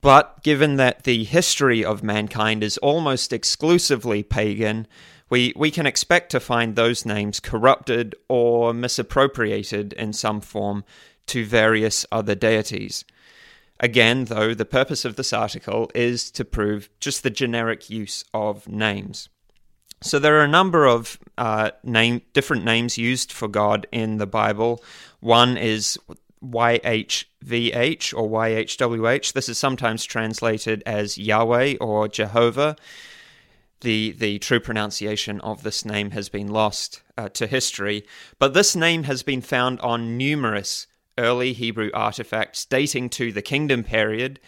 But 0.00 0.42
given 0.42 0.76
that 0.76 1.04
the 1.04 1.24
history 1.24 1.84
of 1.84 2.02
mankind 2.02 2.62
is 2.62 2.78
almost 2.78 3.32
exclusively 3.32 4.22
pagan, 4.22 4.86
we, 5.28 5.52
we 5.56 5.70
can 5.70 5.86
expect 5.86 6.30
to 6.30 6.40
find 6.40 6.76
those 6.76 7.04
names 7.04 7.40
corrupted 7.40 8.14
or 8.28 8.72
misappropriated 8.72 9.92
in 9.94 10.12
some 10.12 10.40
form 10.40 10.84
to 11.26 11.44
various 11.44 12.06
other 12.12 12.34
deities. 12.34 13.04
Again, 13.80 14.26
though, 14.26 14.54
the 14.54 14.64
purpose 14.64 15.04
of 15.04 15.16
this 15.16 15.32
article 15.32 15.90
is 15.94 16.30
to 16.32 16.44
prove 16.44 16.88
just 17.00 17.22
the 17.22 17.30
generic 17.30 17.90
use 17.90 18.24
of 18.32 18.68
names. 18.68 19.28
So 20.02 20.18
there 20.18 20.38
are 20.38 20.44
a 20.44 20.48
number 20.48 20.86
of 20.86 21.18
uh, 21.36 21.70
name 21.82 22.22
different 22.32 22.64
names 22.64 22.96
used 22.96 23.32
for 23.32 23.48
God 23.48 23.86
in 23.90 24.18
the 24.18 24.26
Bible. 24.26 24.82
One 25.20 25.56
is 25.56 25.98
YHVH 26.50 28.14
or 28.16 28.28
YHWH. 28.28 29.32
This 29.32 29.48
is 29.48 29.58
sometimes 29.58 30.04
translated 30.04 30.82
as 30.86 31.18
Yahweh 31.18 31.76
or 31.80 32.08
Jehovah. 32.08 32.76
The 33.80 34.12
the 34.12 34.38
true 34.38 34.60
pronunciation 34.60 35.40
of 35.42 35.62
this 35.62 35.84
name 35.84 36.12
has 36.12 36.28
been 36.28 36.48
lost 36.48 37.02
uh, 37.18 37.28
to 37.30 37.46
history, 37.46 38.06
but 38.38 38.54
this 38.54 38.74
name 38.74 39.04
has 39.04 39.22
been 39.22 39.42
found 39.42 39.80
on 39.80 40.16
numerous 40.16 40.86
early 41.18 41.52
Hebrew 41.52 41.90
artifacts 41.94 42.64
dating 42.64 43.10
to 43.10 43.32
the 43.32 43.42
kingdom 43.42 43.84
period, 43.84 44.40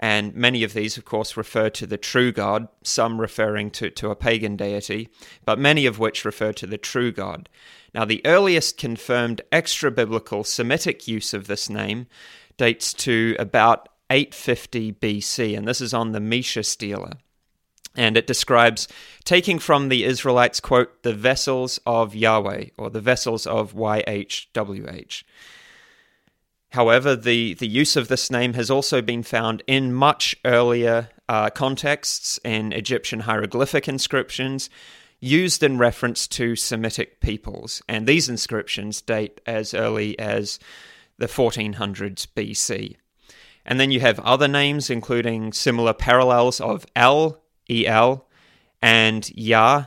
and 0.00 0.34
many 0.34 0.64
of 0.64 0.72
these, 0.72 0.96
of 0.96 1.04
course, 1.04 1.36
refer 1.36 1.68
to 1.70 1.86
the 1.86 1.98
true 1.98 2.32
God, 2.32 2.68
some 2.82 3.20
referring 3.20 3.70
to, 3.72 3.90
to 3.90 4.10
a 4.10 4.16
pagan 4.16 4.56
deity, 4.56 5.10
but 5.44 5.58
many 5.58 5.84
of 5.84 5.98
which 5.98 6.24
refer 6.24 6.52
to 6.54 6.66
the 6.66 6.78
true 6.78 7.12
God. 7.12 7.50
Now, 7.94 8.06
the 8.06 8.24
earliest 8.24 8.78
confirmed 8.78 9.42
extra 9.52 9.90
biblical 9.90 10.42
Semitic 10.42 11.06
use 11.06 11.34
of 11.34 11.46
this 11.46 11.68
name 11.68 12.06
dates 12.56 12.94
to 12.94 13.36
about 13.38 13.90
850 14.08 14.94
BC, 14.94 15.56
and 15.56 15.68
this 15.68 15.82
is 15.82 15.92
on 15.92 16.12
the 16.12 16.18
Mesha 16.18 16.64
stela 16.64 17.18
and 17.96 18.16
it 18.16 18.26
describes 18.26 18.88
taking 19.24 19.58
from 19.58 19.88
the 19.88 20.04
Israelites, 20.04 20.60
quote, 20.60 21.02
the 21.02 21.14
vessels 21.14 21.80
of 21.84 22.14
Yahweh, 22.14 22.66
or 22.78 22.88
the 22.88 23.00
vessels 23.00 23.46
of 23.46 23.74
YHWH. 23.74 25.24
However, 26.70 27.16
the, 27.16 27.54
the 27.54 27.66
use 27.66 27.96
of 27.96 28.08
this 28.08 28.30
name 28.30 28.54
has 28.54 28.70
also 28.70 29.02
been 29.02 29.24
found 29.24 29.62
in 29.66 29.92
much 29.92 30.36
earlier 30.44 31.08
uh, 31.28 31.50
contexts 31.50 32.38
in 32.44 32.72
Egyptian 32.72 33.20
hieroglyphic 33.20 33.88
inscriptions 33.88 34.70
used 35.18 35.62
in 35.62 35.78
reference 35.78 36.26
to 36.26 36.56
Semitic 36.56 37.20
peoples, 37.20 37.82
and 37.88 38.06
these 38.06 38.28
inscriptions 38.28 39.02
date 39.02 39.40
as 39.46 39.74
early 39.74 40.18
as 40.18 40.58
the 41.18 41.26
1400s 41.26 42.26
BC. 42.34 42.96
And 43.66 43.78
then 43.78 43.90
you 43.90 44.00
have 44.00 44.18
other 44.20 44.48
names, 44.48 44.88
including 44.88 45.52
similar 45.52 45.92
parallels 45.92 46.60
of 46.60 46.86
El 46.96 47.42
EL, 47.68 48.26
and 48.80 49.30
Yah, 49.36 49.86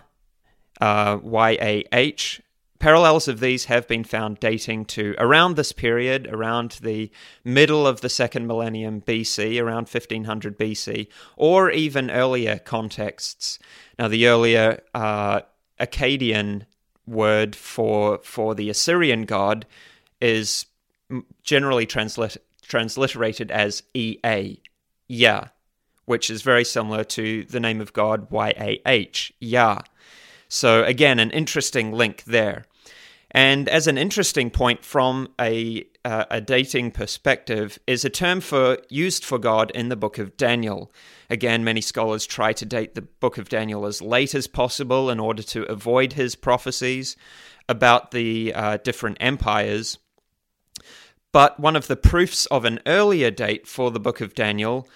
uh, 0.79 1.17
Y 1.21 1.57
A 1.59 1.83
H, 1.91 2.41
parallels 2.83 3.29
of 3.29 3.39
these 3.39 3.63
have 3.65 3.87
been 3.87 4.03
found 4.03 4.41
dating 4.41 4.83
to 4.83 5.15
around 5.17 5.55
this 5.55 5.71
period, 5.71 6.27
around 6.27 6.71
the 6.81 7.09
middle 7.45 7.87
of 7.87 8.01
the 8.01 8.09
second 8.09 8.45
millennium 8.45 8.99
BC, 8.99 9.57
around 9.63 9.87
1500 9.87 10.59
BC, 10.59 11.07
or 11.37 11.71
even 11.71 12.11
earlier 12.11 12.59
contexts. 12.59 13.57
Now, 13.97 14.09
the 14.09 14.27
earlier 14.27 14.81
uh, 14.93 15.43
Akkadian 15.79 16.65
word 17.07 17.55
for 17.55 18.19
for 18.21 18.53
the 18.53 18.69
Assyrian 18.69 19.23
god 19.23 19.65
is 20.19 20.65
generally 21.41 21.87
translit- 21.87 22.35
transliterated 22.67 23.49
as 23.49 23.83
Ea, 23.95 24.59
Yah, 25.07 25.45
which 26.03 26.29
is 26.29 26.41
very 26.41 26.65
similar 26.65 27.05
to 27.05 27.45
the 27.45 27.61
name 27.61 27.79
of 27.79 27.93
God 27.93 28.29
Y 28.29 28.53
A 28.57 28.81
H, 28.85 29.31
Yah. 29.39 29.83
So 30.49 30.83
again, 30.83 31.19
an 31.19 31.31
interesting 31.31 31.93
link 31.93 32.25
there. 32.25 32.65
And 33.33 33.67
as 33.67 33.87
an 33.87 33.97
interesting 33.97 34.51
point 34.51 34.85
from 34.85 35.29
a 35.41 35.87
uh, 36.05 36.25
a 36.29 36.41
dating 36.41 36.91
perspective 36.91 37.79
is 37.87 38.03
a 38.03 38.09
term 38.09 38.41
for 38.41 38.77
used 38.89 39.23
for 39.23 39.39
God 39.39 39.71
in 39.71 39.87
the 39.87 39.95
book 39.95 40.17
of 40.17 40.35
Daniel. 40.35 40.91
Again, 41.29 41.63
many 41.63 41.79
scholars 41.79 42.25
try 42.25 42.51
to 42.53 42.65
date 42.65 42.93
the 42.93 43.01
book 43.01 43.37
of 43.37 43.47
Daniel 43.47 43.85
as 43.85 44.01
late 44.01 44.35
as 44.35 44.45
possible 44.45 45.09
in 45.09 45.19
order 45.19 45.41
to 45.43 45.63
avoid 45.63 46.13
his 46.13 46.35
prophecies 46.35 47.15
about 47.69 48.11
the 48.11 48.53
uh, 48.53 48.77
different 48.83 49.17
empires. 49.21 49.97
But 51.31 51.59
one 51.59 51.75
of 51.75 51.87
the 51.87 51.95
proofs 51.95 52.45
of 52.47 52.65
an 52.65 52.79
earlier 52.85 53.31
date 53.31 53.65
for 53.65 53.89
the 53.89 53.99
book 53.99 54.19
of 54.19 54.35
Daniel 54.35 54.87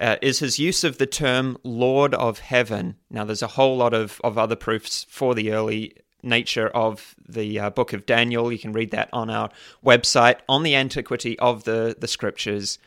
uh, 0.00 0.16
is 0.22 0.38
his 0.38 0.58
use 0.58 0.82
of 0.82 0.98
the 0.98 1.06
term 1.06 1.56
Lord 1.62 2.14
of 2.14 2.40
Heaven. 2.40 2.96
Now, 3.10 3.24
there's 3.24 3.42
a 3.42 3.48
whole 3.48 3.76
lot 3.76 3.94
of, 3.94 4.20
of 4.24 4.38
other 4.38 4.56
proofs 4.56 5.06
for 5.08 5.34
the 5.34 5.52
early 5.52 5.94
nature 6.24 6.68
of 6.68 7.14
the 7.28 7.58
uh, 7.58 7.70
book 7.70 7.92
of 7.92 8.06
Daniel. 8.06 8.50
You 8.50 8.58
can 8.58 8.72
read 8.72 8.90
that 8.90 9.08
on 9.12 9.30
our 9.30 9.50
website 9.84 10.38
on 10.48 10.62
the 10.62 10.74
antiquity 10.74 11.38
of 11.38 11.64
the, 11.64 11.96
the 11.98 12.08
scriptures, 12.08 12.78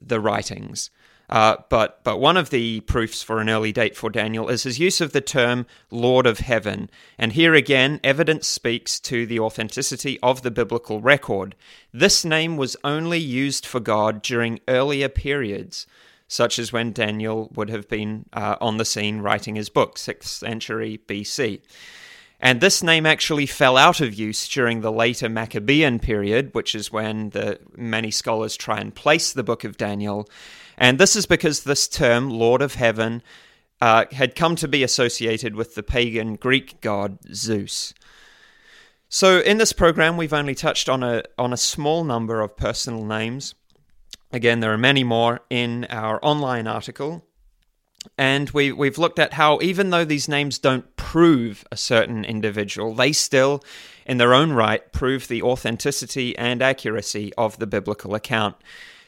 the 0.00 0.20
writings. 0.20 0.90
Uh, 1.30 1.56
but 1.68 2.02
but 2.02 2.18
one 2.18 2.36
of 2.36 2.50
the 2.50 2.80
proofs 2.80 3.22
for 3.22 3.40
an 3.40 3.48
early 3.48 3.70
date 3.70 3.96
for 3.96 4.10
Daniel 4.10 4.48
is 4.48 4.64
his 4.64 4.80
use 4.80 5.00
of 5.00 5.12
the 5.12 5.20
term 5.20 5.64
Lord 5.88 6.26
of 6.26 6.40
Heaven, 6.40 6.90
and 7.16 7.32
here 7.32 7.54
again 7.54 8.00
evidence 8.02 8.48
speaks 8.48 8.98
to 9.00 9.26
the 9.26 9.38
authenticity 9.38 10.18
of 10.24 10.42
the 10.42 10.50
biblical 10.50 11.00
record. 11.00 11.54
This 11.92 12.24
name 12.24 12.56
was 12.56 12.76
only 12.82 13.20
used 13.20 13.64
for 13.64 13.78
God 13.78 14.22
during 14.22 14.58
earlier 14.66 15.08
periods, 15.08 15.86
such 16.26 16.58
as 16.58 16.72
when 16.72 16.92
Daniel 16.92 17.48
would 17.54 17.70
have 17.70 17.88
been 17.88 18.26
uh, 18.32 18.56
on 18.60 18.78
the 18.78 18.84
scene 18.84 19.20
writing 19.20 19.54
his 19.54 19.68
book, 19.68 19.98
sixth 19.98 20.30
century 20.30 21.00
BC. 21.06 21.60
And 22.40 22.60
this 22.60 22.82
name 22.82 23.04
actually 23.04 23.44
fell 23.44 23.76
out 23.76 24.00
of 24.00 24.14
use 24.14 24.48
during 24.48 24.80
the 24.80 24.90
later 24.90 25.28
Maccabean 25.28 25.98
period, 25.98 26.54
which 26.54 26.74
is 26.74 26.90
when 26.90 27.30
the 27.30 27.60
many 27.76 28.10
scholars 28.10 28.56
try 28.56 28.78
and 28.78 28.94
place 28.94 29.32
the 29.32 29.42
book 29.42 29.62
of 29.62 29.76
Daniel. 29.76 30.28
And 30.78 30.98
this 30.98 31.14
is 31.14 31.26
because 31.26 31.64
this 31.64 31.86
term, 31.86 32.30
Lord 32.30 32.62
of 32.62 32.74
Heaven, 32.74 33.22
uh, 33.82 34.06
had 34.12 34.34
come 34.34 34.56
to 34.56 34.68
be 34.68 34.82
associated 34.82 35.54
with 35.54 35.74
the 35.74 35.82
pagan 35.82 36.36
Greek 36.36 36.80
god 36.80 37.18
Zeus. 37.34 37.92
So 39.08 39.40
in 39.40 39.58
this 39.58 39.72
program, 39.72 40.16
we've 40.16 40.32
only 40.32 40.54
touched 40.54 40.88
on 40.88 41.02
a 41.02 41.24
on 41.36 41.52
a 41.52 41.58
small 41.58 42.04
number 42.04 42.40
of 42.40 42.56
personal 42.56 43.04
names. 43.04 43.54
Again, 44.32 44.60
there 44.60 44.72
are 44.72 44.78
many 44.78 45.02
more 45.02 45.40
in 45.50 45.84
our 45.86 46.24
online 46.24 46.66
article, 46.66 47.26
and 48.16 48.50
we, 48.50 48.72
we've 48.72 48.98
looked 48.98 49.18
at 49.18 49.34
how, 49.34 49.60
even 49.60 49.90
though 49.90 50.04
these 50.04 50.28
names 50.28 50.58
don't 50.58 50.96
prove 50.96 51.64
a 51.70 51.76
certain 51.76 52.24
individual, 52.24 52.94
they 52.94 53.12
still, 53.12 53.62
in 54.06 54.18
their 54.18 54.34
own 54.34 54.52
right, 54.52 54.90
prove 54.92 55.28
the 55.28 55.42
authenticity 55.42 56.36
and 56.38 56.62
accuracy 56.62 57.32
of 57.36 57.58
the 57.58 57.66
biblical 57.66 58.14
account, 58.14 58.56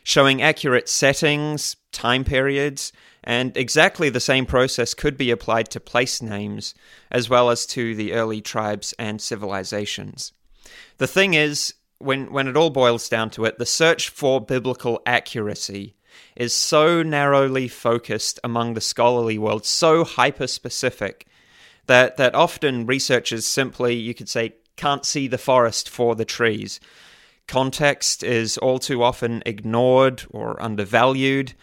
showing 0.02 0.42
accurate 0.42 0.88
settings, 0.88 1.76
time 1.90 2.24
periods, 2.24 2.92
and 3.24 3.57
exactly 3.57 4.09
the 4.09 4.20
same 4.20 4.44
process 4.44 4.94
could 4.94 5.16
be 5.16 5.31
applied 5.31 5.70
to 5.70 5.81
place 5.81 6.20
names 6.20 6.74
as 7.11 7.31
well 7.31 7.50
as 7.50 7.64
to 7.66 7.94
the 7.94 8.12
early 8.12 8.40
tribes 8.40 8.94
and 8.98 9.20
civilizations. 9.20 10.33
The 10.98 11.07
thing 11.07 11.35
is, 11.35 11.74
when, 11.98 12.33
when 12.33 12.48
it 12.48 12.57
all 12.57 12.70
boils 12.70 13.09
down 13.09 13.31
to 13.31 13.44
it, 13.44 13.59
the 13.59 13.66
search 13.66 14.09
for 14.09 14.40
biblical 14.40 15.00
accuracy 15.07 15.94
is 16.37 16.55
so 16.55 17.03
narrowly 17.03 17.68
focused 17.68 18.40
among 18.42 18.75
the 18.75 18.81
scholarly 18.81 19.38
world, 19.38 19.64
so 19.66 20.05
hyper 20.05 20.46
specific, 20.46 21.27
that, 21.87 22.16
that 22.16 22.35
often 22.35 22.87
researchers 22.87 23.46
simply, 23.46 23.94
you 23.94 24.14
could 24.14 24.29
say, 24.29 24.55
can't 24.77 25.05
see 25.05 25.29
the 25.29 25.38
forest 25.38 25.88
for 25.88 26.14
the 26.14 26.25
trees. 26.25 26.81
Context 27.46 28.22
is 28.22 28.57
all 28.59 28.79
too 28.79 29.03
often 29.03 29.42
ignored 29.44 30.25
or 30.31 30.62
undervalued. 30.62 31.55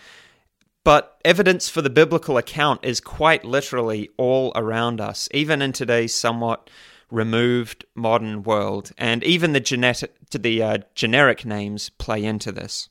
But 0.83 1.19
evidence 1.25 1.69
for 1.69 1.81
the 1.81 1.89
biblical 1.89 2.38
account 2.38 2.81
is 2.83 3.01
quite 3.01 3.43
literally 3.43 4.09
all 4.17 4.51
around 4.55 5.01
us, 5.01 5.27
even 5.31 5.62
in 5.62 5.71
today's 5.71 6.13
somewhat 6.13 6.69
removed 7.12 7.85
modern 7.95 8.43
world. 8.43 8.91
And 8.97 9.23
even 9.23 9.53
the, 9.53 9.59
genetic, 9.59 10.13
the 10.31 10.63
uh, 10.63 10.77
generic 10.95 11.45
names 11.45 11.89
play 11.89 12.23
into 12.23 12.51
this. 12.51 12.89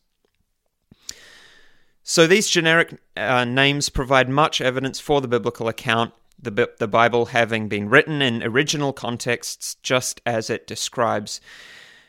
So 2.11 2.27
these 2.27 2.49
generic 2.49 2.99
uh, 3.18 3.44
names 3.44 3.90
provide 3.90 4.31
much 4.31 4.62
evidence 4.62 4.99
for 4.99 5.21
the 5.21 5.29
biblical 5.29 5.68
account, 5.68 6.14
the, 6.40 6.71
the 6.79 6.88
Bible 6.88 7.27
having 7.27 7.68
been 7.68 7.90
written 7.90 8.23
in 8.23 8.42
original 8.42 8.94
contexts 8.94 9.75
just 9.83 10.23
as 10.25 10.49
it 10.49 10.66
describes. 10.66 11.38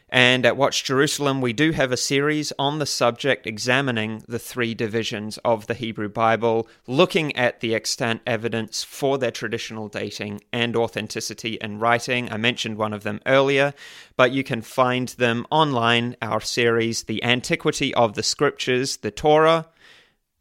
And 0.08 0.46
at 0.46 0.56
Watch 0.56 0.86
Jerusalem, 0.86 1.42
we 1.42 1.52
do 1.52 1.74
have 1.74 1.92
a 1.92 1.98
series 1.98 2.54
on 2.58 2.80
the 2.80 2.86
subject 2.86 3.46
examining 3.46 4.24
the 4.26 4.40
three 4.40 4.74
divisions 4.74 5.38
of 5.44 5.68
the 5.68 5.74
Hebrew 5.74 6.08
Bible, 6.08 6.70
looking 6.88 7.36
at 7.36 7.60
the 7.60 7.76
extant 7.76 8.22
evidence 8.26 8.86
for 8.86 9.18
their 9.18 9.32
traditional 9.32 9.90
dating 9.90 10.40
and 10.54 10.78
authenticity 10.78 11.58
in 11.60 11.78
writing. 11.78 12.32
I 12.32 12.38
mentioned 12.38 12.78
one 12.78 12.94
of 12.94 13.04
them 13.04 13.20
earlier, 13.26 13.74
but 14.16 14.32
you 14.32 14.46
can 14.46 14.62
find 14.62 15.10
them 15.10 15.46
online. 15.52 16.16
Our 16.22 16.40
series, 16.40 17.04
The 17.04 17.22
Antiquity 17.22 17.94
of 17.96 18.14
the 18.14 18.24
Scriptures, 18.24 18.96
the 18.96 19.12
Torah, 19.12 19.68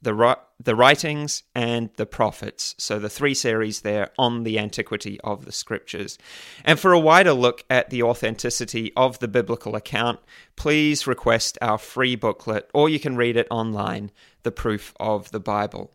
the, 0.01 0.39
the 0.63 0.75
writings 0.75 1.43
and 1.55 1.91
the 1.97 2.07
prophets. 2.07 2.75
So 2.79 2.99
the 2.99 3.09
three 3.09 3.35
series 3.35 3.81
there 3.81 4.11
on 4.19 4.45
the 4.45 4.59
antiquity 4.59 5.21
of 5.23 5.45
the 5.45 5.53
scriptures. 5.53 6.19
And 6.65 6.79
for 6.79 6.93
a 6.93 6.99
wider 7.01 7.33
look 7.33 7.65
at 7.69 7.91
the 7.91 8.03
authenticity 8.03 8.93
of 8.97 9.19
the 9.19 9.29
biblical 9.29 9.75
account, 9.75 10.21
please 10.57 11.07
request 11.07 11.59
our 11.61 11.79
free 11.79 12.17
booklet 12.17 12.71
or 12.73 12.89
you 12.89 13.01
can 13.01 13.17
read 13.17 13.37
it 13.37 13.49
online, 13.51 14.11
The 14.43 14.53
Proof 14.53 14.95
of 15.01 15.31
the 15.31 15.41
Bible. 15.41 15.93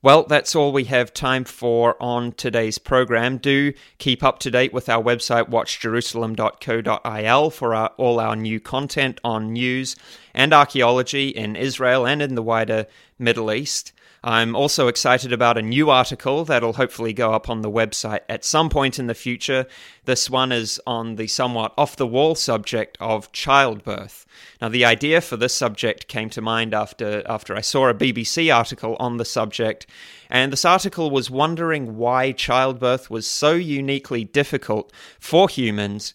Well, 0.00 0.22
that's 0.22 0.54
all 0.54 0.70
we 0.70 0.84
have 0.84 1.12
time 1.12 1.42
for 1.42 2.00
on 2.00 2.30
today's 2.30 2.78
program. 2.78 3.38
Do 3.38 3.72
keep 3.98 4.22
up 4.22 4.38
to 4.40 4.50
date 4.50 4.72
with 4.72 4.88
our 4.88 5.02
website, 5.02 5.50
watchjerusalem.co.il, 5.50 7.50
for 7.50 7.74
our, 7.74 7.90
all 7.96 8.20
our 8.20 8.36
new 8.36 8.60
content 8.60 9.20
on 9.24 9.52
news 9.52 9.96
and 10.32 10.52
archaeology 10.52 11.30
in 11.30 11.56
Israel 11.56 12.06
and 12.06 12.22
in 12.22 12.36
the 12.36 12.44
wider 12.44 12.86
Middle 13.18 13.52
East. 13.52 13.92
I'm 14.24 14.56
also 14.56 14.88
excited 14.88 15.32
about 15.32 15.58
a 15.58 15.62
new 15.62 15.90
article 15.90 16.44
that'll 16.44 16.72
hopefully 16.72 17.12
go 17.12 17.32
up 17.32 17.48
on 17.48 17.62
the 17.62 17.70
website 17.70 18.20
at 18.28 18.44
some 18.44 18.68
point 18.68 18.98
in 18.98 19.06
the 19.06 19.14
future. 19.14 19.66
This 20.06 20.28
one 20.28 20.50
is 20.50 20.80
on 20.86 21.16
the 21.16 21.28
somewhat 21.28 21.72
off 21.78 21.94
the 21.94 22.06
wall 22.06 22.34
subject 22.34 22.98
of 23.00 23.30
childbirth. 23.30 24.26
Now, 24.60 24.68
the 24.68 24.84
idea 24.84 25.20
for 25.20 25.36
this 25.36 25.54
subject 25.54 26.08
came 26.08 26.30
to 26.30 26.40
mind 26.40 26.74
after, 26.74 27.22
after 27.28 27.54
I 27.54 27.60
saw 27.60 27.88
a 27.88 27.94
BBC 27.94 28.54
article 28.54 28.96
on 28.98 29.18
the 29.18 29.24
subject, 29.24 29.86
and 30.28 30.52
this 30.52 30.64
article 30.64 31.10
was 31.10 31.30
wondering 31.30 31.96
why 31.96 32.32
childbirth 32.32 33.10
was 33.10 33.26
so 33.26 33.52
uniquely 33.52 34.24
difficult 34.24 34.92
for 35.20 35.48
humans 35.48 36.12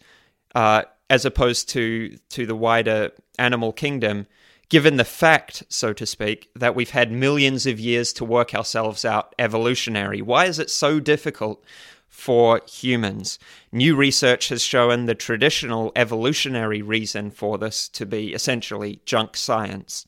uh, 0.56 0.84
as 1.10 1.24
opposed 1.24 1.70
to, 1.70 2.18
to 2.30 2.46
the 2.46 2.56
wider 2.56 3.12
animal 3.38 3.72
kingdom 3.72 4.28
given 4.74 4.98
the 4.98 5.06
fact, 5.06 5.62
so 5.70 5.94
to 5.94 6.04
speak, 6.04 6.50
that 6.56 6.74
we've 6.74 6.90
had 6.90 7.12
millions 7.12 7.68
of 7.68 7.80
years 7.80 8.12
to 8.12 8.26
work 8.26 8.56
ourselves 8.56 9.06
out 9.06 9.36
evolutionary? 9.38 10.20
Why 10.20 10.46
is 10.46 10.58
it 10.58 10.72
so 10.72 11.00
difficult 11.00 11.64
for 12.10 12.60
humans? 12.68 13.38
New 13.72 13.96
research 13.96 14.50
has 14.50 14.64
shown 14.64 15.06
the 15.06 15.14
traditional 15.14 15.92
evolutionary 15.96 16.82
reason 16.82 17.30
for 17.30 17.60
this 17.60 17.88
to 17.90 18.04
be 18.04 18.34
essentially 18.34 19.00
junk 19.06 19.38
science. 19.38 20.08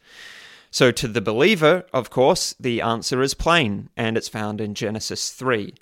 So, 0.72 0.90
to 0.94 1.08
the 1.08 1.22
believer, 1.22 1.86
of 1.94 2.10
course, 2.10 2.56
the 2.60 2.82
answer 2.82 3.22
is 3.22 3.36
plain, 3.36 3.90
and 3.96 4.18
it's 4.18 4.30
found 4.30 4.60
in 4.60 4.74
Genesis 4.74 5.30
3. 5.30 5.76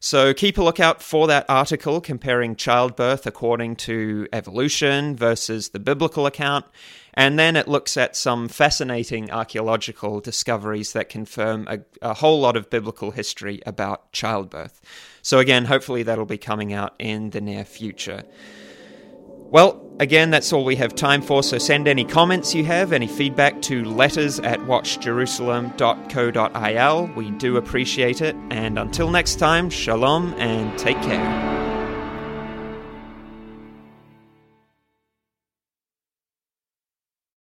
So 0.00 0.32
keep 0.32 0.58
a 0.58 0.62
lookout 0.62 1.02
for 1.02 1.26
that 1.26 1.44
article 1.48 2.00
comparing 2.00 2.54
childbirth 2.54 3.26
according 3.26 3.76
to 3.76 4.28
evolution 4.32 5.16
versus 5.16 5.70
the 5.70 5.80
biblical 5.80 6.24
account. 6.24 6.66
And 7.14 7.36
then 7.36 7.56
it 7.56 7.66
looks 7.66 7.96
at 7.96 8.14
some 8.14 8.46
fascinating 8.46 9.32
archaeological 9.32 10.20
discoveries 10.20 10.92
that 10.92 11.08
confirm 11.08 11.66
a, 11.68 11.80
a, 12.00 12.14
whole 12.14 12.40
lot 12.40 12.56
of 12.56 12.70
biblical 12.70 13.10
history 13.10 13.60
about 13.66 14.12
childbirth. 14.12 14.80
So, 15.20 15.40
again, 15.40 15.64
hopefully 15.64 16.04
that'll 16.04 16.26
be 16.26 16.38
coming 16.38 16.72
out 16.72 16.94
in 17.00 17.30
the 17.30 17.40
near 17.40 17.64
future. 17.64 18.22
Well, 19.50 19.82
again, 19.98 20.30
that's 20.30 20.52
all 20.52 20.64
we 20.64 20.76
have 20.76 20.94
time 20.94 21.22
for, 21.22 21.42
so 21.42 21.58
send 21.58 21.88
any 21.88 22.04
comments 22.04 22.54
you 22.54 22.64
have, 22.64 22.92
any 22.92 23.06
feedback 23.06 23.62
to 23.62 23.82
letters 23.84 24.38
at 24.40 24.58
watchjerusalem.co.il. 24.60 27.06
We 27.16 27.30
do 27.30 27.56
appreciate 27.56 28.20
it, 28.20 28.36
and 28.50 28.78
until 28.78 29.10
next 29.10 29.36
time, 29.36 29.70
shalom 29.70 30.34
and 30.38 30.78
take 30.78 31.00
care. 31.02 31.57